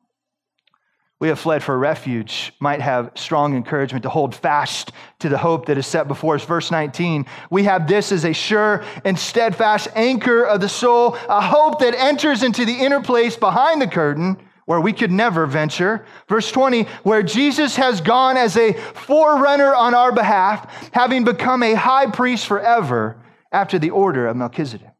we 1.22 1.28
have 1.28 1.38
fled 1.38 1.62
for 1.62 1.78
refuge 1.78 2.52
might 2.58 2.80
have 2.80 3.12
strong 3.14 3.54
encouragement 3.54 4.02
to 4.02 4.08
hold 4.08 4.34
fast 4.34 4.90
to 5.20 5.28
the 5.28 5.38
hope 5.38 5.66
that 5.66 5.78
is 5.78 5.86
set 5.86 6.08
before 6.08 6.34
us. 6.34 6.44
Verse 6.44 6.72
19, 6.72 7.26
we 7.48 7.62
have 7.62 7.86
this 7.86 8.10
as 8.10 8.24
a 8.24 8.32
sure 8.32 8.84
and 9.04 9.16
steadfast 9.16 9.86
anchor 9.94 10.42
of 10.42 10.60
the 10.60 10.68
soul, 10.68 11.16
a 11.28 11.40
hope 11.40 11.78
that 11.78 11.94
enters 11.94 12.42
into 12.42 12.64
the 12.64 12.72
inner 12.72 13.00
place 13.00 13.36
behind 13.36 13.80
the 13.80 13.86
curtain 13.86 14.36
where 14.64 14.80
we 14.80 14.92
could 14.92 15.12
never 15.12 15.46
venture. 15.46 16.04
Verse 16.26 16.50
20, 16.50 16.88
where 17.04 17.22
Jesus 17.22 17.76
has 17.76 18.00
gone 18.00 18.36
as 18.36 18.56
a 18.56 18.72
forerunner 18.72 19.72
on 19.76 19.94
our 19.94 20.10
behalf, 20.10 20.90
having 20.92 21.22
become 21.22 21.62
a 21.62 21.74
high 21.74 22.10
priest 22.10 22.46
forever 22.46 23.16
after 23.52 23.78
the 23.78 23.90
order 23.90 24.26
of 24.26 24.36
Melchizedek. 24.36 24.90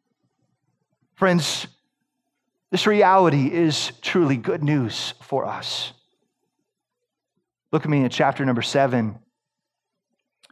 Friends, 1.17 1.67
this 2.71 2.87
reality 2.87 3.53
is 3.53 3.91
truly 4.03 4.37
good 4.37 4.63
news 4.63 5.15
for 5.21 5.45
us. 5.47 5.93
Look 7.73 7.85
at 7.85 7.91
me 7.91 8.05
at 8.05 8.13
chapter 8.13 8.45
number 8.45 8.63
7 8.63 9.19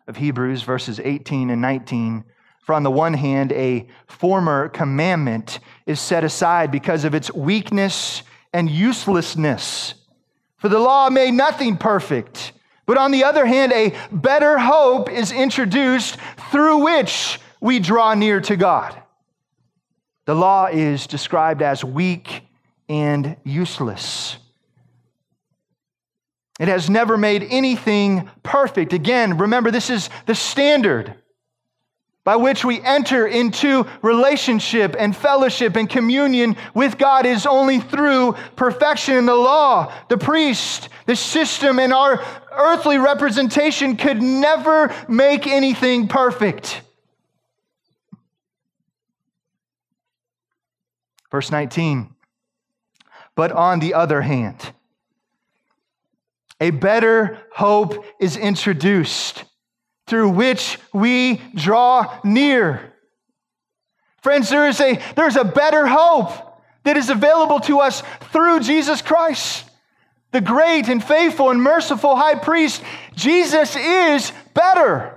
of 0.08 0.16
Hebrews, 0.16 0.62
verses 0.62 0.98
18 0.98 1.50
and 1.50 1.60
19. 1.60 2.24
For 2.62 2.74
on 2.74 2.82
the 2.82 2.90
one 2.90 3.14
hand, 3.14 3.52
a 3.52 3.86
former 4.06 4.70
commandment 4.70 5.60
is 5.86 6.00
set 6.00 6.24
aside 6.24 6.70
because 6.70 7.04
of 7.04 7.14
its 7.14 7.32
weakness 7.32 8.22
and 8.52 8.70
uselessness. 8.70 9.94
For 10.56 10.68
the 10.68 10.78
law 10.78 11.10
made 11.10 11.32
nothing 11.32 11.76
perfect. 11.76 12.52
But 12.86 12.96
on 12.98 13.12
the 13.12 13.24
other 13.24 13.46
hand, 13.46 13.72
a 13.72 13.94
better 14.10 14.58
hope 14.58 15.10
is 15.10 15.30
introduced 15.30 16.16
through 16.50 16.78
which 16.78 17.38
we 17.60 17.78
draw 17.78 18.14
near 18.14 18.40
to 18.40 18.56
God. 18.56 19.00
The 20.24 20.34
law 20.34 20.66
is 20.66 21.06
described 21.06 21.62
as 21.62 21.84
weak 21.84 22.42
and 22.88 23.36
useless. 23.44 24.38
It 26.60 26.68
has 26.68 26.90
never 26.90 27.16
made 27.16 27.42
anything 27.48 28.28
perfect. 28.42 28.92
Again, 28.92 29.38
remember, 29.38 29.70
this 29.70 29.88
is 29.88 30.10
the 30.26 30.34
standard 30.34 31.14
by 32.22 32.36
which 32.36 32.66
we 32.66 32.82
enter 32.82 33.26
into 33.26 33.86
relationship 34.02 34.94
and 34.98 35.16
fellowship 35.16 35.74
and 35.74 35.88
communion 35.88 36.54
with 36.74 36.98
God 36.98 37.24
is 37.24 37.46
only 37.46 37.80
through 37.80 38.34
perfection 38.56 39.16
in 39.16 39.24
the 39.24 39.34
law. 39.34 39.90
The 40.10 40.18
priest, 40.18 40.90
the 41.06 41.16
system, 41.16 41.78
and 41.78 41.94
our 41.94 42.22
earthly 42.52 42.98
representation 42.98 43.96
could 43.96 44.20
never 44.20 44.94
make 45.08 45.46
anything 45.46 46.08
perfect. 46.08 46.82
Verse 51.30 51.50
19. 51.50 52.14
But 53.34 53.50
on 53.50 53.78
the 53.78 53.94
other 53.94 54.20
hand, 54.20 54.74
a 56.60 56.70
better 56.70 57.38
hope 57.52 58.04
is 58.20 58.36
introduced 58.36 59.44
through 60.06 60.28
which 60.30 60.78
we 60.92 61.40
draw 61.54 62.18
near. 62.22 62.92
Friends, 64.22 64.50
there 64.50 64.68
is 64.68 64.80
a, 64.80 65.00
there 65.16 65.26
is 65.26 65.36
a 65.36 65.44
better 65.44 65.86
hope 65.86 66.32
that 66.84 66.96
is 66.96 67.08
available 67.08 67.60
to 67.60 67.80
us 67.80 68.02
through 68.32 68.60
Jesus 68.60 69.00
Christ, 69.00 69.64
the 70.32 70.40
great 70.40 70.88
and 70.88 71.02
faithful 71.02 71.50
and 71.50 71.62
merciful 71.62 72.16
high 72.16 72.34
priest. 72.34 72.82
Jesus 73.14 73.76
is 73.76 74.32
better. 74.54 75.16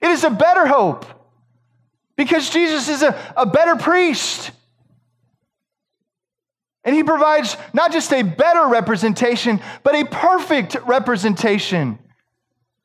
It 0.00 0.10
is 0.10 0.24
a 0.24 0.30
better 0.30 0.66
hope 0.66 1.06
because 2.16 2.50
Jesus 2.50 2.88
is 2.88 3.02
a, 3.02 3.16
a 3.36 3.46
better 3.46 3.76
priest. 3.76 4.50
And 6.84 6.94
he 6.96 7.04
provides 7.04 7.56
not 7.72 7.92
just 7.92 8.12
a 8.12 8.22
better 8.22 8.66
representation, 8.66 9.60
but 9.82 9.94
a 9.94 10.04
perfect 10.04 10.76
representation 10.84 11.98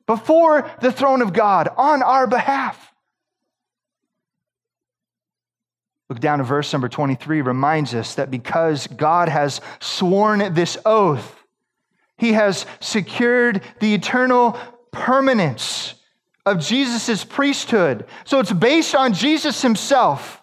before 0.06 0.70
the 0.80 0.92
throne 0.92 1.20
of 1.20 1.32
God 1.32 1.68
on 1.76 2.02
our 2.02 2.26
behalf. 2.26 2.92
Look 6.08 6.20
down 6.20 6.38
to 6.38 6.44
verse 6.44 6.72
number 6.72 6.88
23, 6.88 7.42
reminds 7.42 7.92
us 7.94 8.14
that 8.14 8.30
because 8.30 8.86
God 8.86 9.28
has 9.28 9.60
sworn 9.80 10.54
this 10.54 10.78
oath, 10.86 11.34
he 12.16 12.32
has 12.32 12.64
secured 12.80 13.62
the 13.80 13.94
eternal 13.94 14.58
permanence 14.90 15.94
of 16.46 16.60
Jesus' 16.60 17.24
priesthood. 17.24 18.06
So 18.24 18.40
it's 18.40 18.52
based 18.52 18.94
on 18.94 19.12
Jesus 19.12 19.60
himself, 19.60 20.42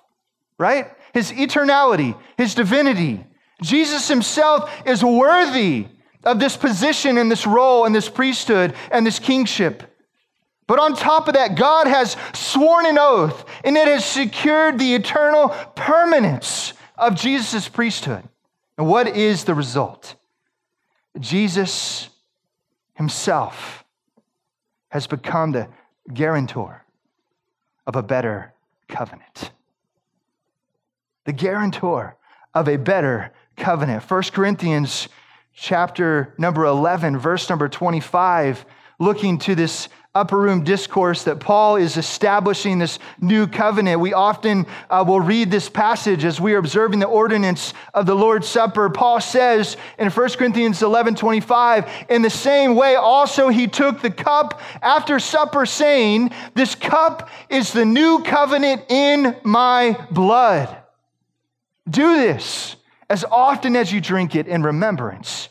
right? 0.60 0.92
His 1.14 1.32
eternality, 1.32 2.16
his 2.38 2.54
divinity. 2.54 3.26
Jesus 3.62 4.08
himself 4.08 4.72
is 4.86 5.04
worthy 5.04 5.88
of 6.24 6.40
this 6.40 6.58
position 6.58 7.18
and 7.18 7.32
this 7.32 7.46
role 7.46 7.86
and 7.86 7.96
this 7.96 8.10
priesthood 8.10 8.74
and 8.92 9.06
this 9.06 9.20
kingship. 9.20 9.84
But 10.68 10.80
on 10.80 10.96
top 10.96 11.28
of 11.28 11.36
that, 11.36 11.56
God 11.56 11.88
has 11.88 12.18
sworn 12.34 12.86
an 12.88 12.98
oath 12.98 13.46
and 13.64 13.78
it 13.78 13.88
has 13.88 14.04
secured 14.04 14.80
the 14.80 14.96
eternal 14.96 15.50
permanence 15.76 16.74
of 16.98 17.16
Jesus' 17.16 17.70
priesthood. 17.70 18.24
And 18.78 18.88
what 18.88 19.08
is 19.08 19.44
the 19.44 19.54
result? 19.54 20.16
Jesus 21.20 22.10
himself 22.96 23.84
has 24.90 25.08
become 25.08 25.52
the 25.52 25.68
guarantor 26.14 26.84
of 27.86 27.96
a 27.96 28.04
better 28.04 28.54
covenant. 28.88 29.52
The 31.26 31.34
guarantor 31.34 32.16
of 32.54 32.68
a 32.68 32.78
better 32.78 33.32
covenant. 33.56 34.10
1 34.10 34.24
Corinthians 34.24 35.08
chapter 35.54 36.34
number 36.38 36.66
11, 36.66 37.18
verse 37.18 37.50
number 37.50 37.70
25, 37.70 38.66
looking 39.00 39.38
to 39.40 39.56
this 39.56 39.90
upper 40.16 40.40
room 40.40 40.64
discourse 40.64 41.24
that 41.26 41.42
Paul 41.42 41.76
is 41.76 41.98
establishing 41.98 42.80
this 42.80 43.00
new 43.20 43.48
covenant. 43.48 44.00
We 44.00 44.14
often 44.14 44.66
uh, 44.90 45.04
will 45.06 45.20
read 45.20 45.52
this 45.52 45.68
passage 45.68 46.24
as 46.24 46.40
we 46.40 46.54
are 46.54 46.58
observing 46.58 47.00
the 47.00 47.08
ordinance 47.08 47.74
of 47.94 48.06
the 48.06 48.16
Lord's 48.16 48.48
Supper. 48.48 48.90
Paul 48.90 49.20
says 49.20 49.76
in 50.00 50.10
1 50.10 50.30
Corinthians 50.32 50.82
11 50.82 51.16
25, 51.16 52.06
in 52.10 52.22
the 52.22 52.30
same 52.30 52.76
way 52.76 52.96
also 52.96 53.50
he 53.50 53.68
took 53.68 54.02
the 54.02 54.10
cup 54.10 54.62
after 54.82 55.20
supper, 55.20 55.66
saying, 55.66 56.32
This 56.54 56.76
cup 56.76 57.30
is 57.50 57.74
the 57.74 57.86
new 57.86 58.24
covenant 58.24 58.84
in 58.90 59.36
my 59.44 60.00
blood. 60.12 60.76
Do 61.90 62.16
this 62.16 62.75
as 63.10 63.24
often 63.32 63.76
as 63.76 63.92
you 63.92 64.02
drink 64.02 64.36
it 64.36 64.48
in 64.48 64.64
remembrance 64.64 65.50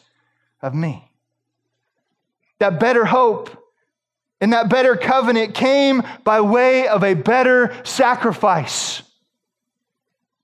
of 0.63 0.75
me. 0.75 1.11
That 2.59 2.81
better 2.81 3.05
hope 3.05 3.51
and 4.41 4.53
that 4.53 4.69
better 4.69 4.97
covenant 4.97 5.55
came 5.55 6.03
by 6.23 6.41
way 6.41 6.89
of 6.89 7.03
a 7.03 7.15
better 7.15 7.75
sacrifice. 7.85 9.03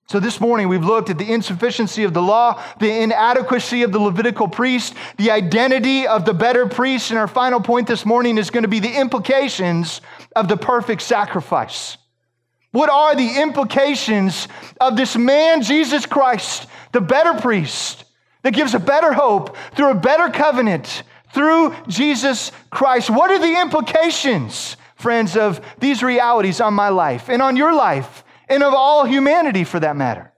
So, 0.07 0.19
this 0.19 0.41
morning 0.41 0.69
we've 0.69 0.85
looked 0.85 1.09
at 1.09 1.19
the 1.19 1.31
insufficiency 1.31 2.03
of 2.03 2.13
the 2.13 2.23
law, 2.23 2.61
the 2.81 2.91
inadequacy 2.91 3.85
of 3.85 3.93
the 3.93 4.01
Levitical 4.01 4.49
priest, 4.49 4.95
the 5.19 5.31
identity 5.31 6.07
of 6.07 6.25
the 6.25 6.35
better 6.35 6.67
priest, 6.67 7.11
and 7.11 7.19
our 7.19 7.29
final 7.29 7.61
point 7.61 7.87
this 7.87 8.05
morning 8.05 8.37
is 8.37 8.51
going 8.51 8.65
to 8.65 8.69
be 8.69 8.81
the 8.81 8.99
implications 8.99 10.01
of 10.35 10.49
the 10.49 10.57
perfect 10.57 11.03
sacrifice. 11.03 11.97
What 12.73 12.91
are 12.91 13.15
the 13.15 13.41
implications 13.41 14.49
of 14.81 14.97
this 14.97 15.17
man, 15.17 15.63
Jesus 15.63 16.07
Christ, 16.07 16.67
the 16.93 17.01
better 17.01 17.35
priest, 17.35 18.05
that 18.43 18.53
gives 18.53 18.75
a 18.75 18.79
better 18.79 19.13
hope 19.13 19.57
through 19.75 19.91
a 19.91 19.95
better 19.95 20.31
covenant 20.31 21.03
through 21.33 21.75
Jesus 21.89 22.53
Christ. 22.71 23.11
What 23.11 23.31
are 23.31 23.39
the 23.39 23.61
implications, 23.61 24.77
friends, 24.97 25.37
of 25.37 25.61
these 25.79 26.03
realities 26.03 26.61
on 26.61 26.75
my 26.75 26.89
life 26.89 27.29
and 27.29 27.43
on 27.43 27.57
your 27.57 27.75
life 27.75 28.25
and 28.49 28.63
of 28.63 28.75
all 28.75 29.05
humanity 29.05 29.65
for 29.65 29.79
that 29.81 29.97
matter? 29.97 30.33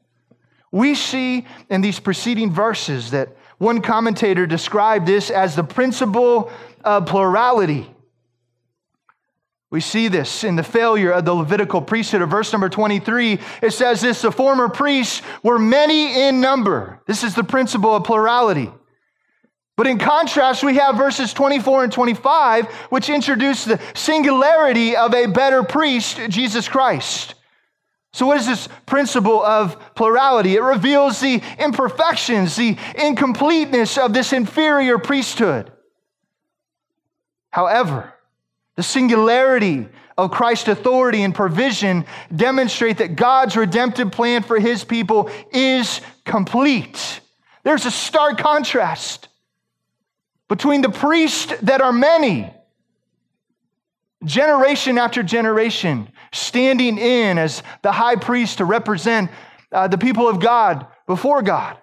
We 0.70 0.94
see 0.94 1.46
in 1.70 1.80
these 1.80 2.00
preceding 2.00 2.50
verses 2.50 3.10
that 3.12 3.36
one 3.58 3.80
commentator 3.80 4.46
described 4.46 5.06
this 5.06 5.30
as 5.30 5.54
the 5.54 5.64
principle 5.64 6.50
of 6.82 7.06
plurality. 7.06 7.91
We 9.72 9.80
see 9.80 10.08
this 10.08 10.44
in 10.44 10.56
the 10.56 10.62
failure 10.62 11.10
of 11.12 11.24
the 11.24 11.32
Levitical 11.32 11.80
priesthood. 11.80 12.20
Of 12.20 12.28
verse 12.28 12.52
number 12.52 12.68
23, 12.68 13.40
it 13.62 13.70
says 13.70 14.02
this 14.02 14.20
the 14.20 14.30
former 14.30 14.68
priests 14.68 15.22
were 15.42 15.58
many 15.58 16.28
in 16.28 16.42
number. 16.42 17.00
This 17.06 17.24
is 17.24 17.34
the 17.34 17.42
principle 17.42 17.96
of 17.96 18.04
plurality. 18.04 18.70
But 19.78 19.86
in 19.86 19.98
contrast, 19.98 20.62
we 20.62 20.76
have 20.76 20.98
verses 20.98 21.32
24 21.32 21.84
and 21.84 21.92
25, 21.92 22.66
which 22.90 23.08
introduce 23.08 23.64
the 23.64 23.80
singularity 23.94 24.94
of 24.94 25.14
a 25.14 25.24
better 25.24 25.62
priest, 25.62 26.20
Jesus 26.28 26.68
Christ. 26.68 27.34
So, 28.12 28.26
what 28.26 28.36
is 28.36 28.46
this 28.46 28.68
principle 28.84 29.42
of 29.42 29.94
plurality? 29.94 30.54
It 30.54 30.62
reveals 30.62 31.18
the 31.18 31.40
imperfections, 31.58 32.56
the 32.56 32.76
incompleteness 32.94 33.96
of 33.96 34.12
this 34.12 34.34
inferior 34.34 34.98
priesthood. 34.98 35.72
However, 37.48 38.11
the 38.76 38.82
singularity 38.82 39.88
of 40.16 40.30
Christ's 40.30 40.68
authority 40.68 41.22
and 41.22 41.34
provision 41.34 42.04
demonstrate 42.34 42.98
that 42.98 43.16
God's 43.16 43.56
redemptive 43.56 44.12
plan 44.12 44.42
for 44.42 44.58
his 44.58 44.84
people 44.84 45.30
is 45.52 46.00
complete. 46.24 47.20
There's 47.64 47.86
a 47.86 47.90
stark 47.90 48.38
contrast 48.38 49.28
between 50.48 50.82
the 50.82 50.90
priests 50.90 51.52
that 51.62 51.80
are 51.80 51.92
many, 51.92 52.52
generation 54.24 54.98
after 54.98 55.22
generation, 55.22 56.08
standing 56.32 56.98
in 56.98 57.38
as 57.38 57.62
the 57.82 57.92
high 57.92 58.16
priest 58.16 58.58
to 58.58 58.64
represent 58.64 59.30
uh, 59.70 59.88
the 59.88 59.98
people 59.98 60.28
of 60.28 60.40
God 60.40 60.86
before 61.06 61.42
God. 61.42 61.76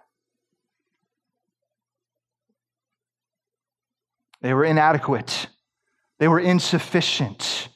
They 4.42 4.54
were 4.54 4.64
inadequate. 4.64 5.48
They 6.20 6.28
were 6.28 6.40
insufficient. 6.40 7.70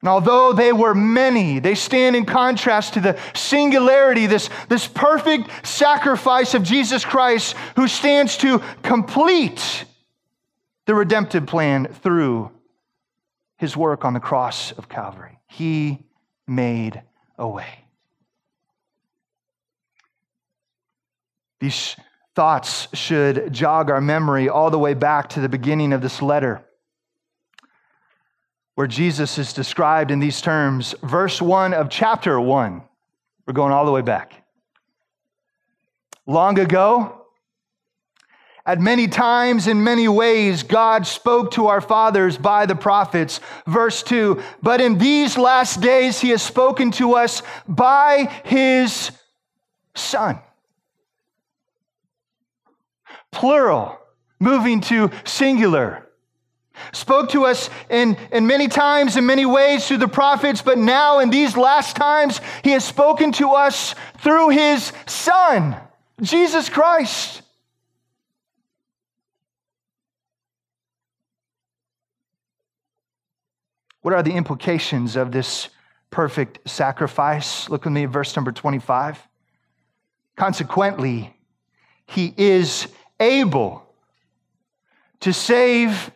And 0.00 0.08
although 0.10 0.52
they 0.52 0.72
were 0.72 0.94
many, 0.94 1.60
they 1.60 1.74
stand 1.74 2.14
in 2.14 2.26
contrast 2.26 2.94
to 2.94 3.00
the 3.00 3.18
singularity, 3.34 4.26
this, 4.26 4.50
this 4.68 4.86
perfect 4.86 5.66
sacrifice 5.66 6.52
of 6.52 6.62
Jesus 6.62 7.04
Christ, 7.06 7.56
who 7.76 7.88
stands 7.88 8.36
to 8.38 8.60
complete 8.82 9.86
the 10.86 10.94
redemptive 10.94 11.46
plan 11.46 11.86
through 11.86 12.50
his 13.56 13.76
work 13.76 14.04
on 14.04 14.12
the 14.12 14.20
cross 14.20 14.72
of 14.72 14.90
Calvary. 14.90 15.38
He 15.46 16.04
made 16.46 17.00
a 17.38 17.48
way. 17.48 17.86
These 21.60 21.96
thoughts 22.34 22.88
should 22.92 23.52
jog 23.54 23.88
our 23.88 24.02
memory 24.02 24.50
all 24.50 24.70
the 24.70 24.78
way 24.78 24.92
back 24.92 25.30
to 25.30 25.40
the 25.40 25.48
beginning 25.48 25.94
of 25.94 26.02
this 26.02 26.20
letter, 26.20 26.62
where 28.74 28.86
Jesus 28.86 29.38
is 29.38 29.52
described 29.52 30.10
in 30.10 30.20
these 30.20 30.40
terms. 30.40 30.94
Verse 31.02 31.40
1 31.40 31.74
of 31.74 31.88
chapter 31.90 32.40
1. 32.40 32.82
We're 33.46 33.52
going 33.52 33.72
all 33.72 33.84
the 33.84 33.92
way 33.92 34.02
back. 34.02 34.44
Long 36.26 36.58
ago, 36.58 37.24
at 38.66 38.80
many 38.80 39.08
times, 39.08 39.66
in 39.66 39.84
many 39.84 40.08
ways, 40.08 40.62
God 40.62 41.06
spoke 41.06 41.50
to 41.52 41.66
our 41.66 41.82
fathers 41.82 42.38
by 42.38 42.64
the 42.64 42.74
prophets. 42.74 43.40
Verse 43.66 44.02
2 44.02 44.42
But 44.62 44.80
in 44.80 44.96
these 44.96 45.36
last 45.36 45.82
days, 45.82 46.20
He 46.20 46.30
has 46.30 46.42
spoken 46.42 46.90
to 46.92 47.14
us 47.14 47.42
by 47.68 48.30
His 48.44 49.10
Son. 49.94 50.38
Plural, 53.30 53.98
moving 54.40 54.80
to 54.82 55.10
singular. 55.24 56.03
Spoke 56.92 57.30
to 57.30 57.44
us 57.46 57.70
in, 57.88 58.16
in 58.32 58.46
many 58.46 58.68
times, 58.68 59.16
in 59.16 59.26
many 59.26 59.46
ways 59.46 59.86
through 59.86 59.98
the 59.98 60.08
prophets, 60.08 60.62
but 60.62 60.78
now 60.78 61.20
in 61.20 61.30
these 61.30 61.56
last 61.56 61.96
times, 61.96 62.40
He 62.62 62.70
has 62.70 62.84
spoken 62.84 63.32
to 63.32 63.50
us 63.50 63.94
through 64.18 64.50
His 64.50 64.92
Son, 65.06 65.76
Jesus 66.20 66.68
Christ. 66.68 67.42
What 74.02 74.12
are 74.12 74.22
the 74.22 74.34
implications 74.34 75.16
of 75.16 75.32
this 75.32 75.70
perfect 76.10 76.68
sacrifice? 76.68 77.70
Look 77.70 77.84
with 77.84 77.94
me 77.94 78.04
at 78.04 78.10
verse 78.10 78.36
number 78.36 78.52
25. 78.52 79.26
Consequently, 80.36 81.34
he 82.06 82.34
is 82.36 82.88
able 83.18 83.82
to 85.20 85.32
save 85.32 86.10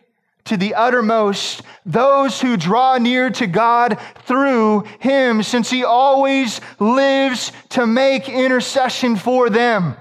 to 0.49 0.57
the 0.57 0.75
uttermost 0.75 1.61
those 1.85 2.41
who 2.41 2.57
draw 2.57 2.97
near 2.97 3.29
to 3.29 3.47
God 3.47 3.99
through 4.25 4.81
him, 4.99 5.41
since 5.43 5.69
he 5.69 5.83
always 5.83 6.59
lives 6.79 7.51
to 7.69 7.87
make 7.87 8.27
intercession 8.27 9.15
for 9.15 9.49
them. 9.49 9.95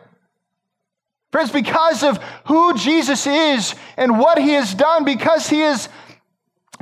Friends, 1.30 1.51
because 1.51 2.03
of 2.03 2.16
who 2.46 2.74
Jesus 2.74 3.26
is 3.26 3.74
and 3.96 4.18
what 4.18 4.38
he 4.38 4.51
has 4.55 4.74
done, 4.74 5.05
because 5.05 5.49
he 5.49 5.62
is 5.62 5.88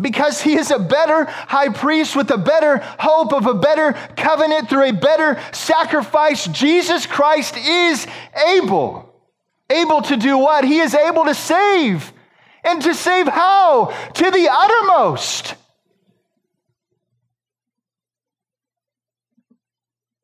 because 0.01 0.43
he 0.43 0.57
is 0.57 0.71
a 0.71 0.79
better 0.79 1.25
high 1.25 1.71
priest 1.71 2.15
with 2.15 2.31
a 2.31 2.37
better 2.37 2.79
hope 2.99 3.33
of 3.33 3.47
a 3.47 3.55
better 3.55 3.95
covenant 4.15 4.69
through 4.69 4.91
a 4.91 4.93
better 4.93 5.41
sacrifice. 5.53 6.47
Jesus 6.49 7.07
Christ 7.07 7.57
is 7.57 8.07
able. 8.47 9.15
Able 9.71 10.03
to 10.03 10.19
do 10.19 10.37
what? 10.37 10.65
He 10.65 10.81
is 10.81 10.95
able 10.95 11.25
to 11.25 11.35
save. 11.35 12.13
And 12.67 12.83
to 12.83 12.95
save 12.95 13.29
how? 13.29 13.95
To 14.15 14.31
the 14.31 14.49
uttermost. 14.51 15.55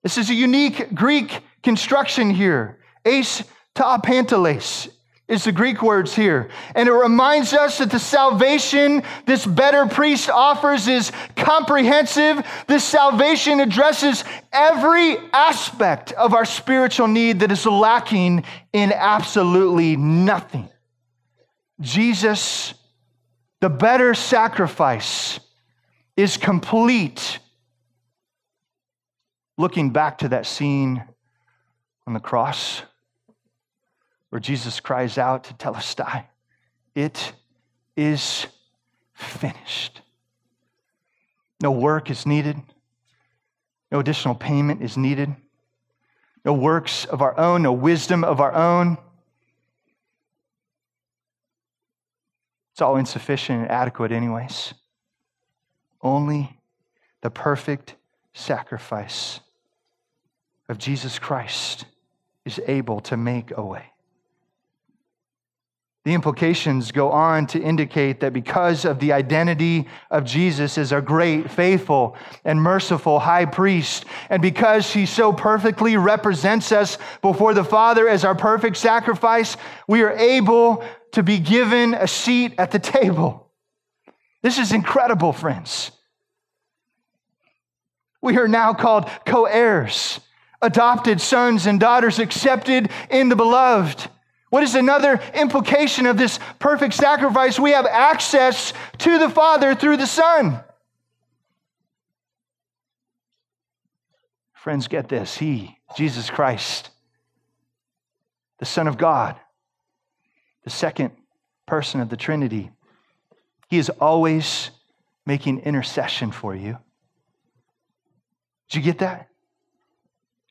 This 0.02 0.18
is 0.18 0.28
a 0.30 0.34
unique 0.34 0.92
Greek 0.92 1.40
construction 1.62 2.30
here. 2.30 2.78
eis 3.06 3.44
to 3.76 4.00
panteles 4.02 4.88
is 5.28 5.44
the 5.44 5.52
Greek 5.52 5.82
words 5.82 6.14
here. 6.14 6.50
And 6.74 6.88
it 6.88 6.92
reminds 6.92 7.52
us 7.52 7.78
that 7.78 7.90
the 7.90 8.00
salvation 8.00 9.04
this 9.24 9.46
better 9.46 9.86
priest 9.86 10.28
offers 10.28 10.88
is 10.88 11.12
comprehensive. 11.36 12.44
This 12.66 12.84
salvation 12.84 13.60
addresses 13.60 14.24
every 14.52 15.16
aspect 15.32 16.12
of 16.12 16.34
our 16.34 16.44
spiritual 16.44 17.06
need 17.06 17.40
that 17.40 17.52
is 17.52 17.64
lacking 17.64 18.44
in 18.72 18.92
absolutely 18.92 19.96
nothing. 19.96 20.68
Jesus, 21.82 22.74
the 23.60 23.68
better 23.68 24.14
sacrifice, 24.14 25.40
is 26.16 26.36
complete. 26.36 27.40
Looking 29.58 29.90
back 29.90 30.18
to 30.18 30.28
that 30.28 30.46
scene 30.46 31.02
on 32.06 32.14
the 32.14 32.20
cross 32.20 32.82
where 34.30 34.40
Jesus 34.40 34.80
cries 34.80 35.18
out 35.18 35.44
Tetelestai, 35.44 36.24
It 36.94 37.34
is 37.96 38.46
finished. 39.12 40.00
No 41.60 41.70
work 41.70 42.10
is 42.10 42.24
needed, 42.24 42.56
no 43.90 44.00
additional 44.00 44.34
payment 44.34 44.82
is 44.82 44.96
needed, 44.96 45.34
no 46.44 46.54
works 46.54 47.04
of 47.04 47.20
our 47.20 47.38
own, 47.38 47.62
no 47.62 47.72
wisdom 47.72 48.24
of 48.24 48.40
our 48.40 48.54
own. 48.54 48.96
It's 52.72 52.80
all 52.80 52.96
insufficient 52.96 53.62
and 53.62 53.70
adequate, 53.70 54.12
anyways. 54.12 54.74
Only 56.00 56.58
the 57.20 57.30
perfect 57.30 57.94
sacrifice 58.32 59.40
of 60.68 60.78
Jesus 60.78 61.18
Christ 61.18 61.84
is 62.44 62.60
able 62.66 63.00
to 63.00 63.16
make 63.16 63.52
a 63.56 63.62
way. 63.62 63.91
The 66.04 66.14
implications 66.14 66.90
go 66.90 67.12
on 67.12 67.46
to 67.48 67.62
indicate 67.62 68.18
that 68.20 68.32
because 68.32 68.84
of 68.84 68.98
the 68.98 69.12
identity 69.12 69.86
of 70.10 70.24
Jesus 70.24 70.76
as 70.76 70.92
our 70.92 71.00
great, 71.00 71.48
faithful, 71.48 72.16
and 72.44 72.60
merciful 72.60 73.20
high 73.20 73.44
priest, 73.44 74.04
and 74.28 74.42
because 74.42 74.92
he 74.92 75.06
so 75.06 75.32
perfectly 75.32 75.96
represents 75.96 76.72
us 76.72 76.98
before 77.20 77.54
the 77.54 77.62
Father 77.62 78.08
as 78.08 78.24
our 78.24 78.34
perfect 78.34 78.78
sacrifice, 78.78 79.56
we 79.86 80.02
are 80.02 80.10
able 80.12 80.84
to 81.12 81.22
be 81.22 81.38
given 81.38 81.94
a 81.94 82.08
seat 82.08 82.54
at 82.58 82.72
the 82.72 82.80
table. 82.80 83.52
This 84.42 84.58
is 84.58 84.72
incredible, 84.72 85.32
friends. 85.32 85.92
We 88.20 88.38
are 88.38 88.48
now 88.48 88.74
called 88.74 89.08
co 89.24 89.44
heirs, 89.44 90.18
adopted 90.60 91.20
sons 91.20 91.66
and 91.66 91.78
daughters, 91.78 92.18
accepted 92.18 92.90
in 93.08 93.28
the 93.28 93.36
beloved. 93.36 94.08
What 94.52 94.62
is 94.62 94.74
another 94.74 95.18
implication 95.32 96.04
of 96.04 96.18
this 96.18 96.38
perfect 96.58 96.92
sacrifice? 96.92 97.58
We 97.58 97.70
have 97.70 97.86
access 97.86 98.74
to 98.98 99.18
the 99.18 99.30
Father 99.30 99.74
through 99.74 99.96
the 99.96 100.06
Son. 100.06 100.60
Friends, 104.52 104.88
get 104.88 105.08
this. 105.08 105.38
He, 105.38 105.78
Jesus 105.96 106.28
Christ, 106.28 106.90
the 108.58 108.66
Son 108.66 108.88
of 108.88 108.98
God, 108.98 109.36
the 110.64 110.70
second 110.70 111.12
person 111.64 112.02
of 112.02 112.10
the 112.10 112.18
Trinity, 112.18 112.70
He 113.70 113.78
is 113.78 113.88
always 113.88 114.70
making 115.24 115.60
intercession 115.60 116.30
for 116.30 116.54
you. 116.54 116.76
Did 118.68 118.76
you 118.76 118.82
get 118.82 118.98
that? 118.98 119.28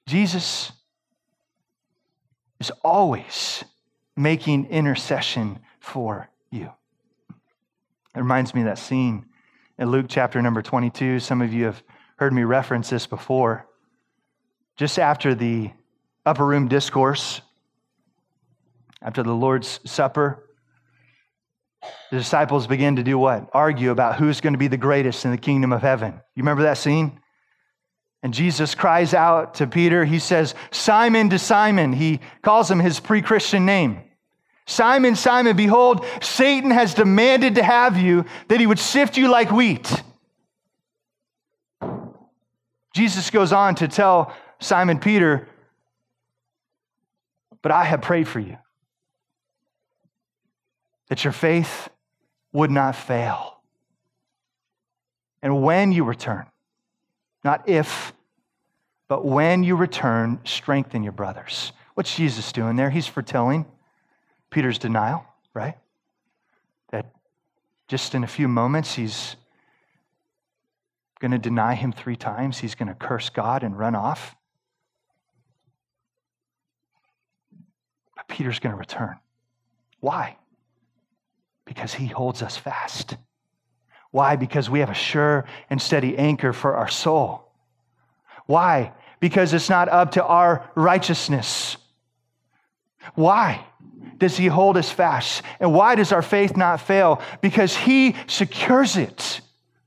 Jesus 0.08 0.72
is 2.60 2.72
always 2.84 3.64
making 4.16 4.66
intercession 4.68 5.60
for 5.80 6.30
you. 6.52 6.72
It 8.16 8.20
reminds 8.20 8.54
me 8.54 8.62
of 8.62 8.68
that 8.68 8.78
scene 8.78 9.26
in 9.78 9.90
Luke 9.90 10.08
chapter 10.10 10.42
number 10.42 10.62
22. 10.62 11.20
Some 11.20 11.42
of 11.42 11.54
you 11.54 11.66
have 11.66 11.82
heard 12.18 12.34
me 12.34 12.44
reference 12.44 12.90
this 12.90 13.08
before. 13.08 13.68
Just 14.76 15.00
after 15.00 15.34
the 15.34 15.72
upper 16.26 16.46
room 16.46 16.68
discourse, 16.68 17.42
after 19.02 19.24
the 19.24 19.34
Lord's 19.34 19.80
Supper, 19.86 20.48
the 22.12 22.18
disciples 22.18 22.68
begin 22.68 22.98
to 22.98 23.04
do 23.04 23.18
what? 23.18 23.50
Argue 23.54 23.92
about 23.92 24.18
who's 24.18 24.42
going 24.42 24.54
to 24.54 24.60
be 24.60 24.68
the 24.68 24.78
greatest 24.78 25.26
in 25.26 25.32
the 25.32 25.38
kingdom 25.38 25.72
of 25.72 25.82
heaven. 25.82 26.14
You 26.36 26.44
remember 26.44 26.64
that 26.64 26.78
scene? 26.78 27.21
And 28.24 28.34
Jesus 28.34 28.76
cries 28.76 29.14
out 29.14 29.56
to 29.56 29.68
Peter. 29.68 30.06
He 30.06 30.20
says, 30.20 30.54
Simon 30.70 31.30
to 31.32 31.40
Simon. 31.40 31.94
He 31.94 32.20
calls 32.42 32.70
him 32.70 32.80
his 32.80 33.00
pre 33.00 33.22
Christian 33.22 33.66
name. 33.66 34.02
Simon, 34.68 35.16
Simon, 35.16 35.58
behold, 35.58 36.06
Satan 36.22 36.72
has 36.72 36.94
demanded 36.94 37.56
to 37.56 37.64
have 37.64 37.98
you 37.98 38.26
that 38.48 38.60
he 38.60 38.68
would 38.68 38.80
sift 38.80 39.18
you 39.18 39.28
like 39.28 39.52
wheat. 39.52 40.04
Jesus 42.94 43.30
goes 43.32 43.52
on 43.52 43.76
to 43.76 43.88
tell 43.88 44.34
Simon 44.60 45.00
Peter, 45.00 45.48
But 47.62 47.72
I 47.72 47.84
have 47.86 48.02
prayed 48.02 48.28
for 48.28 48.40
you 48.40 48.58
that 51.10 51.24
your 51.24 51.34
faith 51.34 51.90
would 52.54 52.72
not 52.72 52.96
fail. 52.96 53.62
And 55.42 55.64
when 55.64 55.92
you 55.92 56.04
return, 56.04 56.46
not 57.44 57.68
if, 57.68 58.14
but 59.08 59.26
when 59.26 59.64
you 59.64 59.76
return, 59.76 60.40
strengthen 60.44 61.04
your 61.04 61.12
brothers. 61.12 61.74
What's 61.96 62.16
Jesus 62.16 62.52
doing 62.52 62.76
there? 62.76 62.90
He's 62.90 63.08
foretelling 63.08 63.66
Peter's 64.50 64.78
denial, 64.78 65.26
right? 65.54 65.78
That 66.92 67.12
just 67.88 68.16
in 68.16 68.24
a 68.24 68.28
few 68.28 68.48
moments, 68.48 68.94
he's 68.94 69.36
going 71.20 71.32
to 71.32 71.38
deny 71.38 71.76
him 71.76 71.92
three 71.92 72.16
times. 72.16 72.58
He's 72.60 72.76
going 72.76 72.90
to 72.90 72.96
curse 72.96 73.30
God 73.30 73.64
and 73.64 73.78
run 73.78 73.96
off. 73.96 74.36
But 78.16 78.28
Peter's 78.28 78.60
going 78.60 78.74
to 78.74 78.80
return. 78.80 79.18
Why? 80.00 80.38
Because 81.66 81.94
he 81.94 82.08
holds 82.08 82.42
us 82.42 82.58
fast. 82.58 83.16
Why? 84.12 84.36
Because 84.36 84.70
we 84.70 84.80
have 84.80 84.90
a 84.90 84.94
sure 84.94 85.46
and 85.70 85.82
steady 85.82 86.18
anchor 86.18 86.54
for 86.54 86.76
our 86.76 86.90
soul. 86.90 87.50
Why? 88.46 88.92
Because 89.20 89.54
it's 89.54 89.70
not 89.70 89.88
up 89.90 90.12
to 90.12 90.24
our 90.24 90.70
righteousness. 90.76 91.78
Why 93.16 93.66
does 94.18 94.38
he 94.38 94.48
hold 94.48 94.78
us 94.78 94.92
fast? 94.92 95.42
And 95.60 95.74
why 95.74 95.96
does 95.96 96.12
our 96.12 96.22
faith 96.22 96.56
not 96.56 96.82
fail? 96.82 97.22
Because 97.42 97.76
he 97.76 98.16
secures 98.28 98.98
it 98.98 99.42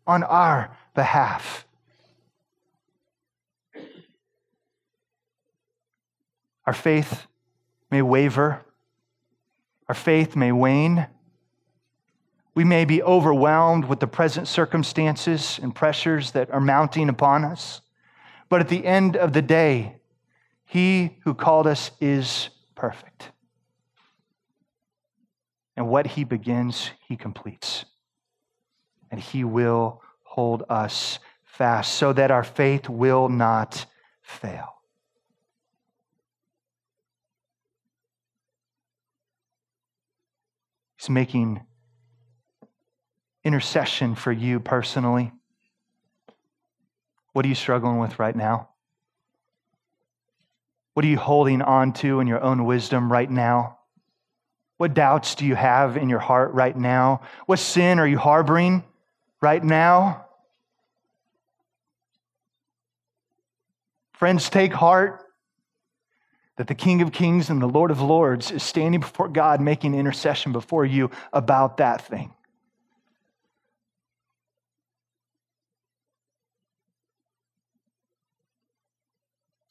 on 0.06 0.22
our 0.22 0.76
behalf. 0.94 1.66
Our 6.66 6.72
faith 6.72 7.26
may 7.90 8.00
waver, 8.00 8.62
our 9.86 9.94
faith 9.94 10.34
may 10.34 10.50
wane, 10.50 11.06
we 12.54 12.64
may 12.64 12.84
be 12.84 13.02
overwhelmed 13.02 13.84
with 13.84 14.00
the 14.00 14.06
present 14.06 14.46
circumstances 14.46 15.58
and 15.60 15.74
pressures 15.74 16.30
that 16.32 16.50
are 16.50 16.60
mounting 16.60 17.08
upon 17.08 17.44
us. 17.44 17.80
But 18.48 18.60
at 18.60 18.68
the 18.68 18.86
end 18.86 19.16
of 19.16 19.32
the 19.32 19.42
day, 19.42 19.96
He 20.64 21.18
who 21.24 21.34
called 21.34 21.66
us 21.66 21.90
is 22.00 22.50
perfect. 22.76 23.30
And 25.76 25.88
what 25.88 26.06
He 26.06 26.22
begins, 26.22 26.90
He 27.08 27.16
completes. 27.16 27.84
And 29.10 29.18
He 29.18 29.42
will 29.42 30.00
hold 30.22 30.62
us 30.68 31.18
fast 31.42 31.94
so 31.94 32.12
that 32.12 32.30
our 32.30 32.44
faith 32.44 32.88
will 32.88 33.28
not 33.28 33.86
fail. 34.22 34.74
He's 40.96 41.10
making 41.10 41.60
intercession 43.44 44.14
for 44.14 44.32
you 44.32 44.60
personally? 44.60 45.32
What 47.32 47.44
are 47.44 47.48
you 47.48 47.54
struggling 47.54 47.98
with 47.98 48.18
right 48.18 48.34
now? 48.34 48.68
What 50.94 51.04
are 51.04 51.08
you 51.08 51.18
holding 51.18 51.62
on 51.62 51.92
to 51.94 52.20
in 52.20 52.26
your 52.26 52.42
own 52.42 52.64
wisdom 52.64 53.10
right 53.10 53.30
now? 53.30 53.78
What 54.76 54.94
doubts 54.94 55.34
do 55.34 55.44
you 55.44 55.54
have 55.54 55.96
in 55.96 56.08
your 56.08 56.18
heart 56.18 56.52
right 56.52 56.76
now? 56.76 57.22
What 57.46 57.58
sin 57.58 57.98
are 57.98 58.06
you 58.06 58.18
harboring 58.18 58.84
right 59.44 59.62
now. 59.62 60.24
Friends, 64.14 64.48
take 64.48 64.72
heart 64.72 65.20
that 66.56 66.66
the 66.66 66.74
King 66.74 67.02
of 67.02 67.12
Kings 67.12 67.50
and 67.50 67.60
the 67.60 67.66
Lord 67.66 67.90
of 67.90 68.00
Lords 68.00 68.50
is 68.50 68.62
standing 68.62 69.00
before 69.00 69.28
God 69.28 69.60
making 69.60 69.94
intercession 69.94 70.52
before 70.52 70.86
you 70.86 71.10
about 71.30 71.76
that 71.76 72.06
thing. 72.06 72.32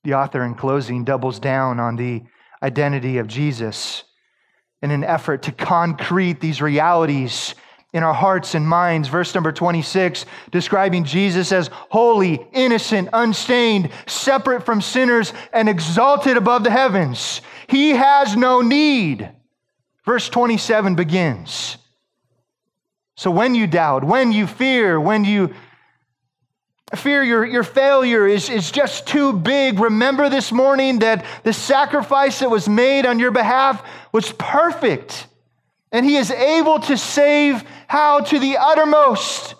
The 0.03 0.15
author, 0.15 0.43
in 0.43 0.55
closing, 0.55 1.03
doubles 1.03 1.39
down 1.39 1.79
on 1.79 1.95
the 1.95 2.23
identity 2.61 3.17
of 3.17 3.27
Jesus 3.27 4.03
in 4.81 4.91
an 4.91 5.03
effort 5.03 5.43
to 5.43 5.51
concrete 5.51 6.41
these 6.41 6.61
realities 6.61 7.55
in 7.93 8.03
our 8.03 8.13
hearts 8.13 8.55
and 8.55 8.67
minds. 8.67 9.07
Verse 9.07 9.33
number 9.33 9.51
26, 9.51 10.25
describing 10.51 11.05
Jesus 11.05 11.51
as 11.51 11.69
holy, 11.71 12.45
innocent, 12.51 13.09
unstained, 13.13 13.91
separate 14.07 14.65
from 14.65 14.81
sinners, 14.81 15.31
and 15.53 15.69
exalted 15.69 16.35
above 16.35 16.63
the 16.63 16.71
heavens. 16.71 17.41
He 17.67 17.91
has 17.91 18.35
no 18.35 18.61
need. 18.61 19.29
Verse 20.05 20.27
27 20.27 20.95
begins. 20.95 21.77
So 23.15 23.31
when 23.31 23.55
you 23.55 23.67
doubt, 23.67 24.03
when 24.03 24.31
you 24.31 24.47
fear, 24.47 24.99
when 24.99 25.23
you 25.23 25.53
fear 26.95 27.23
your, 27.23 27.45
your 27.45 27.63
failure 27.63 28.27
is, 28.27 28.49
is 28.49 28.71
just 28.71 29.07
too 29.07 29.33
big, 29.33 29.79
remember 29.79 30.29
this 30.29 30.51
morning 30.51 30.99
that 30.99 31.25
the 31.43 31.53
sacrifice 31.53 32.39
that 32.39 32.49
was 32.49 32.69
made 32.69 33.05
on 33.05 33.19
your 33.19 33.31
behalf 33.31 33.83
was 34.11 34.31
perfect 34.33 35.27
and 35.93 36.05
he 36.05 36.17
is 36.17 36.31
able 36.31 36.79
to 36.79 36.97
save 36.97 37.63
how 37.87 38.19
to 38.19 38.39
the 38.39 38.57
uttermost. 38.57 39.53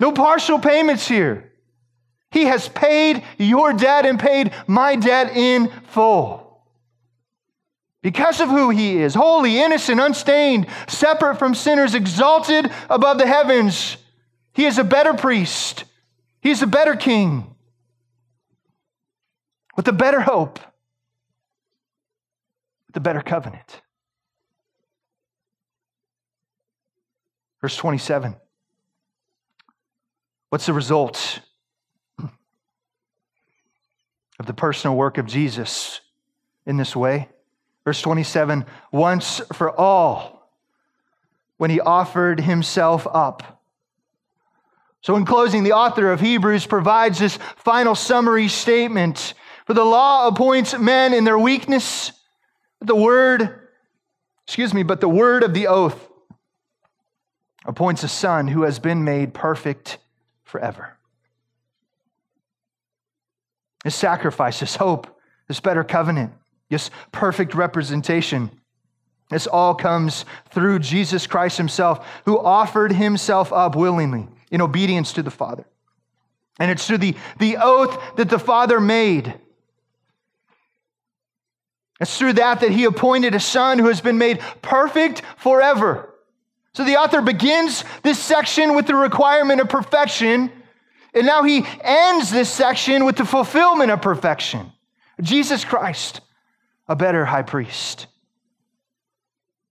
No 0.00 0.12
partial 0.12 0.58
payments 0.58 1.06
here. 1.06 1.52
He 2.30 2.44
has 2.44 2.68
paid 2.68 3.22
your 3.36 3.72
debt 3.74 4.06
and 4.06 4.18
paid 4.18 4.52
my 4.66 4.96
debt 4.96 5.36
in 5.36 5.70
full. 5.88 6.62
Because 8.02 8.40
of 8.40 8.48
who 8.48 8.70
he 8.70 8.96
is 8.96 9.14
holy, 9.14 9.58
innocent, 9.58 10.00
unstained, 10.00 10.66
separate 10.86 11.36
from 11.36 11.54
sinners, 11.54 11.94
exalted 11.94 12.70
above 12.88 13.18
the 13.18 13.26
heavens, 13.26 13.98
he 14.58 14.66
is 14.66 14.76
a 14.76 14.82
better 14.82 15.14
priest. 15.14 15.84
He's 16.40 16.62
a 16.62 16.66
better 16.66 16.96
king 16.96 17.54
with 19.76 19.86
a 19.86 19.92
better 19.92 20.20
hope, 20.20 20.58
with 22.88 22.96
a 22.96 23.00
better 23.00 23.20
covenant. 23.20 23.80
Verse 27.60 27.76
27. 27.76 28.34
What's 30.48 30.66
the 30.66 30.72
result 30.72 31.38
of 32.18 32.32
the 34.46 34.54
personal 34.54 34.96
work 34.96 35.18
of 35.18 35.26
Jesus 35.26 36.00
in 36.66 36.78
this 36.78 36.96
way? 36.96 37.28
Verse 37.84 38.02
27 38.02 38.66
once 38.90 39.40
for 39.52 39.70
all, 39.70 40.50
when 41.58 41.70
he 41.70 41.78
offered 41.78 42.40
himself 42.40 43.06
up. 43.06 43.54
So, 45.00 45.16
in 45.16 45.24
closing, 45.24 45.62
the 45.62 45.72
author 45.72 46.10
of 46.10 46.20
Hebrews 46.20 46.66
provides 46.66 47.18
this 47.18 47.38
final 47.56 47.94
summary 47.94 48.48
statement. 48.48 49.34
For 49.66 49.74
the 49.74 49.84
law 49.84 50.26
appoints 50.26 50.76
men 50.76 51.14
in 51.14 51.24
their 51.24 51.38
weakness, 51.38 52.12
the 52.80 52.96
word, 52.96 53.68
excuse 54.46 54.74
me, 54.74 54.82
but 54.82 55.00
the 55.00 55.08
word 55.08 55.44
of 55.44 55.54
the 55.54 55.68
oath 55.68 56.08
appoints 57.64 58.02
a 58.02 58.08
son 58.08 58.48
who 58.48 58.62
has 58.62 58.78
been 58.78 59.04
made 59.04 59.34
perfect 59.34 59.98
forever. 60.42 60.96
His 63.84 63.94
sacrifice, 63.94 64.60
his 64.60 64.76
hope, 64.76 65.06
this 65.46 65.60
better 65.60 65.84
covenant, 65.84 66.32
this 66.70 66.90
perfect 67.12 67.54
representation. 67.54 68.50
This 69.30 69.46
all 69.46 69.74
comes 69.74 70.24
through 70.50 70.80
Jesus 70.80 71.26
Christ 71.26 71.58
himself, 71.58 72.06
who 72.24 72.38
offered 72.38 72.92
himself 72.92 73.52
up 73.52 73.76
willingly 73.76 74.28
in 74.50 74.60
obedience 74.60 75.12
to 75.14 75.22
the 75.22 75.30
Father. 75.30 75.66
And 76.58 76.70
it's 76.70 76.86
through 76.86 76.98
the, 76.98 77.14
the 77.38 77.58
oath 77.58 78.16
that 78.16 78.28
the 78.28 78.38
Father 78.38 78.80
made. 78.80 79.34
It's 82.00 82.16
through 82.16 82.34
that 82.34 82.60
that 82.60 82.70
he 82.70 82.84
appointed 82.84 83.34
a 83.34 83.40
son 83.40 83.78
who 83.78 83.88
has 83.88 84.00
been 84.00 84.18
made 84.18 84.40
perfect 84.62 85.22
forever. 85.36 86.14
So 86.74 86.84
the 86.84 86.96
author 86.96 87.22
begins 87.22 87.84
this 88.02 88.18
section 88.18 88.76
with 88.76 88.86
the 88.86 88.94
requirement 88.94 89.60
of 89.60 89.68
perfection, 89.68 90.52
and 91.12 91.26
now 91.26 91.42
he 91.42 91.66
ends 91.80 92.30
this 92.30 92.50
section 92.50 93.04
with 93.04 93.16
the 93.16 93.24
fulfillment 93.24 93.90
of 93.90 94.00
perfection. 94.00 94.72
Jesus 95.20 95.64
Christ, 95.64 96.20
a 96.86 96.94
better 96.94 97.24
high 97.24 97.42
priest. 97.42 98.06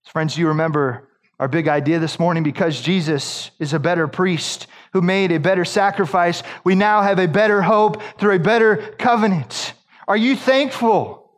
Friends, 0.04 0.38
you 0.38 0.48
remember 0.48 1.07
our 1.40 1.48
big 1.48 1.68
idea 1.68 2.00
this 2.00 2.20
morning 2.20 2.44
because 2.44 2.82
Jesus 2.82 3.52
is 3.60 3.74
a 3.74 3.80
better 3.80 4.08
priest 4.08 4.68
who 4.94 5.02
made 5.02 5.32
a 5.32 5.40
better 5.40 5.66
sacrifice. 5.66 6.42
We 6.64 6.74
now 6.76 7.02
have 7.02 7.20
a 7.20 7.28
better 7.28 7.62
hope 7.62 8.02
through 8.18 8.36
a 8.36 8.40
better 8.40 8.78
covenant. 8.98 9.74
Are 10.08 10.18
you 10.18 10.36
thankful 10.36 11.30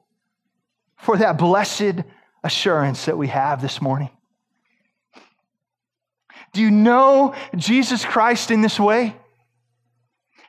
for 0.98 1.18
that 1.18 1.38
blessed 1.38 2.04
assurance 2.44 3.06
that 3.06 3.18
we 3.18 3.28
have 3.28 3.62
this 3.62 3.82
morning? 3.82 4.10
Do 6.54 6.62
you 6.62 6.72
know 6.72 7.36
Jesus 7.56 8.06
Christ 8.06 8.52
in 8.52 8.62
this 8.62 8.80
way? 8.80 9.16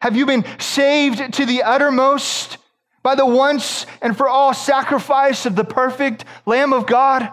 Have 0.01 0.17
you 0.17 0.27
been 0.27 0.45
saved 0.59 1.35
to 1.35 1.45
the 1.45 1.65
uttermost 1.65 2.57
by 3.03 3.15
the 3.17 3.27
once 3.27 3.85
and 4.01 4.17
for 4.17 4.29
all 4.29 4.55
sacrifice 4.55 5.45
of 5.45 5.57
the 5.57 5.65
perfect 5.65 6.25
Lamb 6.47 6.73
of 6.73 6.87
God? 6.87 7.33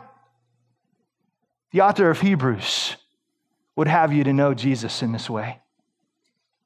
The 1.77 1.83
author 1.83 2.09
of 2.09 2.21
Hebrews 2.21 2.95
would 3.75 3.87
have 3.87 4.11
you 4.11 4.23
to 4.23 4.33
know 4.33 4.55
Jesus 4.55 5.03
in 5.03 5.11
this 5.11 5.29
way. 5.29 5.59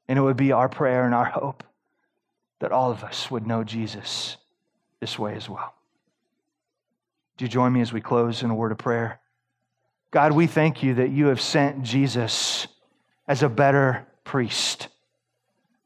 And 0.08 0.18
it 0.18 0.22
would 0.22 0.38
be 0.38 0.52
our 0.52 0.70
prayer 0.70 1.04
and 1.04 1.14
our 1.14 1.26
hope 1.26 1.62
that 2.60 2.72
all 2.72 2.90
of 2.90 3.04
us 3.04 3.30
would 3.30 3.46
know 3.46 3.62
Jesus 3.62 4.38
this 5.00 5.18
way 5.18 5.34
as 5.34 5.50
well. 5.50 5.74
Do 7.36 7.44
you 7.44 7.50
join 7.50 7.74
me 7.74 7.82
as 7.82 7.92
we 7.92 8.00
close 8.00 8.42
in 8.42 8.48
a 8.48 8.54
word 8.54 8.72
of 8.72 8.78
prayer? 8.78 9.20
God, 10.12 10.32
we 10.32 10.46
thank 10.46 10.82
you 10.82 10.94
that 10.94 11.10
you 11.10 11.26
have 11.26 11.42
sent 11.42 11.82
Jesus 11.82 12.66
as 13.28 13.42
a 13.42 13.50
better 13.50 14.06
priest. 14.24 14.88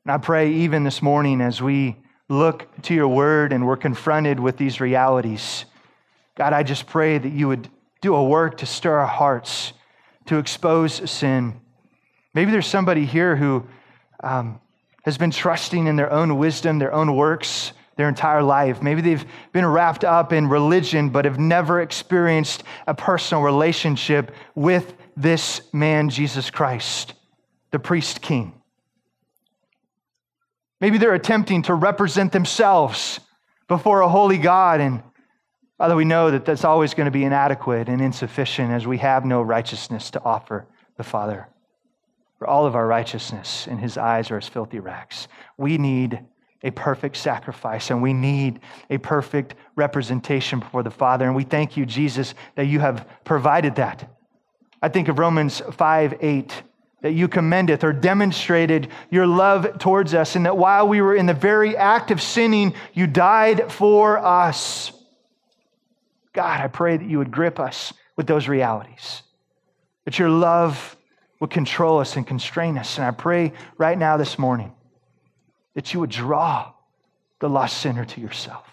And 0.05 0.13
I 0.13 0.19
pray 0.19 0.53
even 0.53 0.85
this 0.85 1.03
morning 1.03 1.41
as 1.41 1.61
we 1.61 1.97
look 2.29 2.69
to 2.83 2.95
your 2.95 3.09
word 3.09 3.53
and 3.53 3.67
we're 3.67 3.77
confronted 3.77 4.39
with 4.39 4.57
these 4.57 4.81
realities, 4.81 5.65
God, 6.37 6.53
I 6.53 6.63
just 6.63 6.87
pray 6.87 7.19
that 7.19 7.33
you 7.33 7.49
would 7.49 7.69
do 8.01 8.15
a 8.15 8.25
work 8.25 8.59
to 8.59 8.67
stir 8.67 8.99
our 8.99 9.07
hearts, 9.07 9.73
to 10.27 10.39
expose 10.39 11.11
sin. 11.11 11.61
Maybe 12.35 12.51
there's 12.51 12.67
somebody 12.67 13.07
here 13.07 13.37
who 13.37 13.67
um, 14.23 14.61
has 15.05 15.17
been 15.19 15.31
trusting 15.31 15.87
in 15.87 15.97
their 15.97 16.13
own 16.13 16.37
wisdom, 16.39 16.79
their 16.79 16.93
own 16.93 17.15
works, 17.17 17.73
their 17.97 18.09
entire 18.09 18.43
life. 18.43 18.83
Maybe 18.83 19.01
they've 19.01 19.25
been 19.53 19.67
wrapped 19.67 20.05
up 20.05 20.33
in 20.33 20.49
religion, 20.49 21.09
but 21.09 21.25
have 21.25 21.39
never 21.39 21.81
experienced 21.81 22.63
a 22.87 22.95
personal 22.95 23.43
relationship 23.43 24.33
with 24.55 24.95
this 25.17 25.63
man, 25.73 26.11
Jesus 26.11 26.51
Christ, 26.51 27.15
the 27.71 27.79
priest 27.79 28.21
king. 28.21 28.53
Maybe 30.81 30.99
they're 30.99 31.15
attempting 31.15 31.63
to 31.63 31.75
represent 31.75 32.33
themselves 32.33 33.19
before 33.67 34.03
a 34.03 34.09
holy 34.09 34.39
God. 34.39 34.81
And 34.81 35.03
Father, 35.79 35.95
we 35.95 36.07
know 36.07 36.31
that 36.31 36.47
that's 36.47 36.65
always 36.65 36.95
going 36.95 37.05
to 37.05 37.11
be 37.11 37.25
inadequate 37.25 37.89
and 37.89 38.01
insufficient 38.01 38.71
as 38.71 38.87
we 38.87 38.99
have 38.99 39.27
no 39.27 39.43
righteousness 39.43 40.11
to 40.13 40.23
offer 40.23 40.67
the 40.97 41.05
Father. 41.05 41.49
For 42.39 42.47
all 42.47 42.67
of 42.67 42.75
our 42.75 42.87
righteousness 42.87 43.67
in 43.67 43.79
his 43.79 43.99
eyes 43.99 44.31
are 44.31 44.39
as 44.39 44.49
filthy 44.49 44.81
rags. 44.81 45.29
We 45.59 45.77
need 45.77 46.21
a 46.63 46.71
perfect 46.71 47.17
sacrifice, 47.19 47.91
and 47.91 48.01
we 48.01 48.15
need 48.15 48.61
a 48.89 48.97
perfect 48.99 49.55
representation 49.75 50.61
before 50.61 50.83
the 50.83 50.91
Father. 50.91 51.27
And 51.27 51.37
we 51.37 51.45
thank 51.45 51.77
you, 51.77 51.85
Jesus, 51.85 52.35
that 52.55 52.67
you 52.67 52.81
have 52.81 53.07
provided 53.25 53.77
that. 53.77 54.11
I 54.81 54.89
think 54.89 55.09
of 55.09 55.19
Romans 55.19 55.61
5 55.61 56.15
8, 56.21 56.63
that 57.03 57.13
you 57.13 57.29
commendeth 57.29 57.85
or 57.85 57.93
demonstrated 57.93 58.89
your 59.11 59.27
love 59.27 59.79
towards 59.79 60.15
us, 60.15 60.37
and 60.37 60.47
that 60.47 60.57
while 60.57 60.89
we 60.89 61.03
were 61.03 61.15
in 61.15 61.27
the 61.27 61.35
very 61.35 61.77
act 61.77 62.11
of 62.11 62.23
sinning, 62.23 62.75
you 62.95 63.07
died 63.07 63.71
for 63.71 64.19
us. 64.19 64.93
God, 66.37 66.61
I 66.61 66.69
pray 66.69 66.99
that 66.99 67.09
you 67.09 67.17
would 67.17 67.31
grip 67.31 67.59
us 67.59 67.95
with 68.15 68.27
those 68.27 68.47
realities, 68.47 69.23
that 70.05 70.19
your 70.19 70.29
love 70.29 70.95
would 71.41 71.49
control 71.49 71.99
us 71.99 72.15
and 72.17 72.27
constrain 72.27 72.77
us. 72.77 72.99
And 72.99 73.07
I 73.07 73.11
pray 73.11 73.55
right 73.79 73.97
now 73.97 74.19
this 74.19 74.39
morning 74.39 74.75
that 75.75 75.95
you 75.95 76.01
would 76.01 76.11
draw 76.11 76.75
the 77.41 77.49
lost 77.49 77.79
sinner 77.79 78.05
to 78.05 78.21
yourself. 78.21 78.67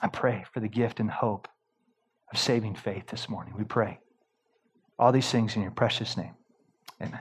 I 0.00 0.06
pray 0.06 0.44
for 0.52 0.60
the 0.60 0.68
gift 0.68 1.00
and 1.00 1.10
hope 1.10 1.48
of 2.32 2.38
saving 2.38 2.76
faith 2.76 3.08
this 3.08 3.28
morning. 3.28 3.54
We 3.58 3.64
pray 3.64 3.98
all 5.00 5.10
these 5.10 5.28
things 5.28 5.56
in 5.56 5.62
your 5.62 5.72
precious 5.72 6.16
name. 6.16 6.34
Amen. 7.02 7.20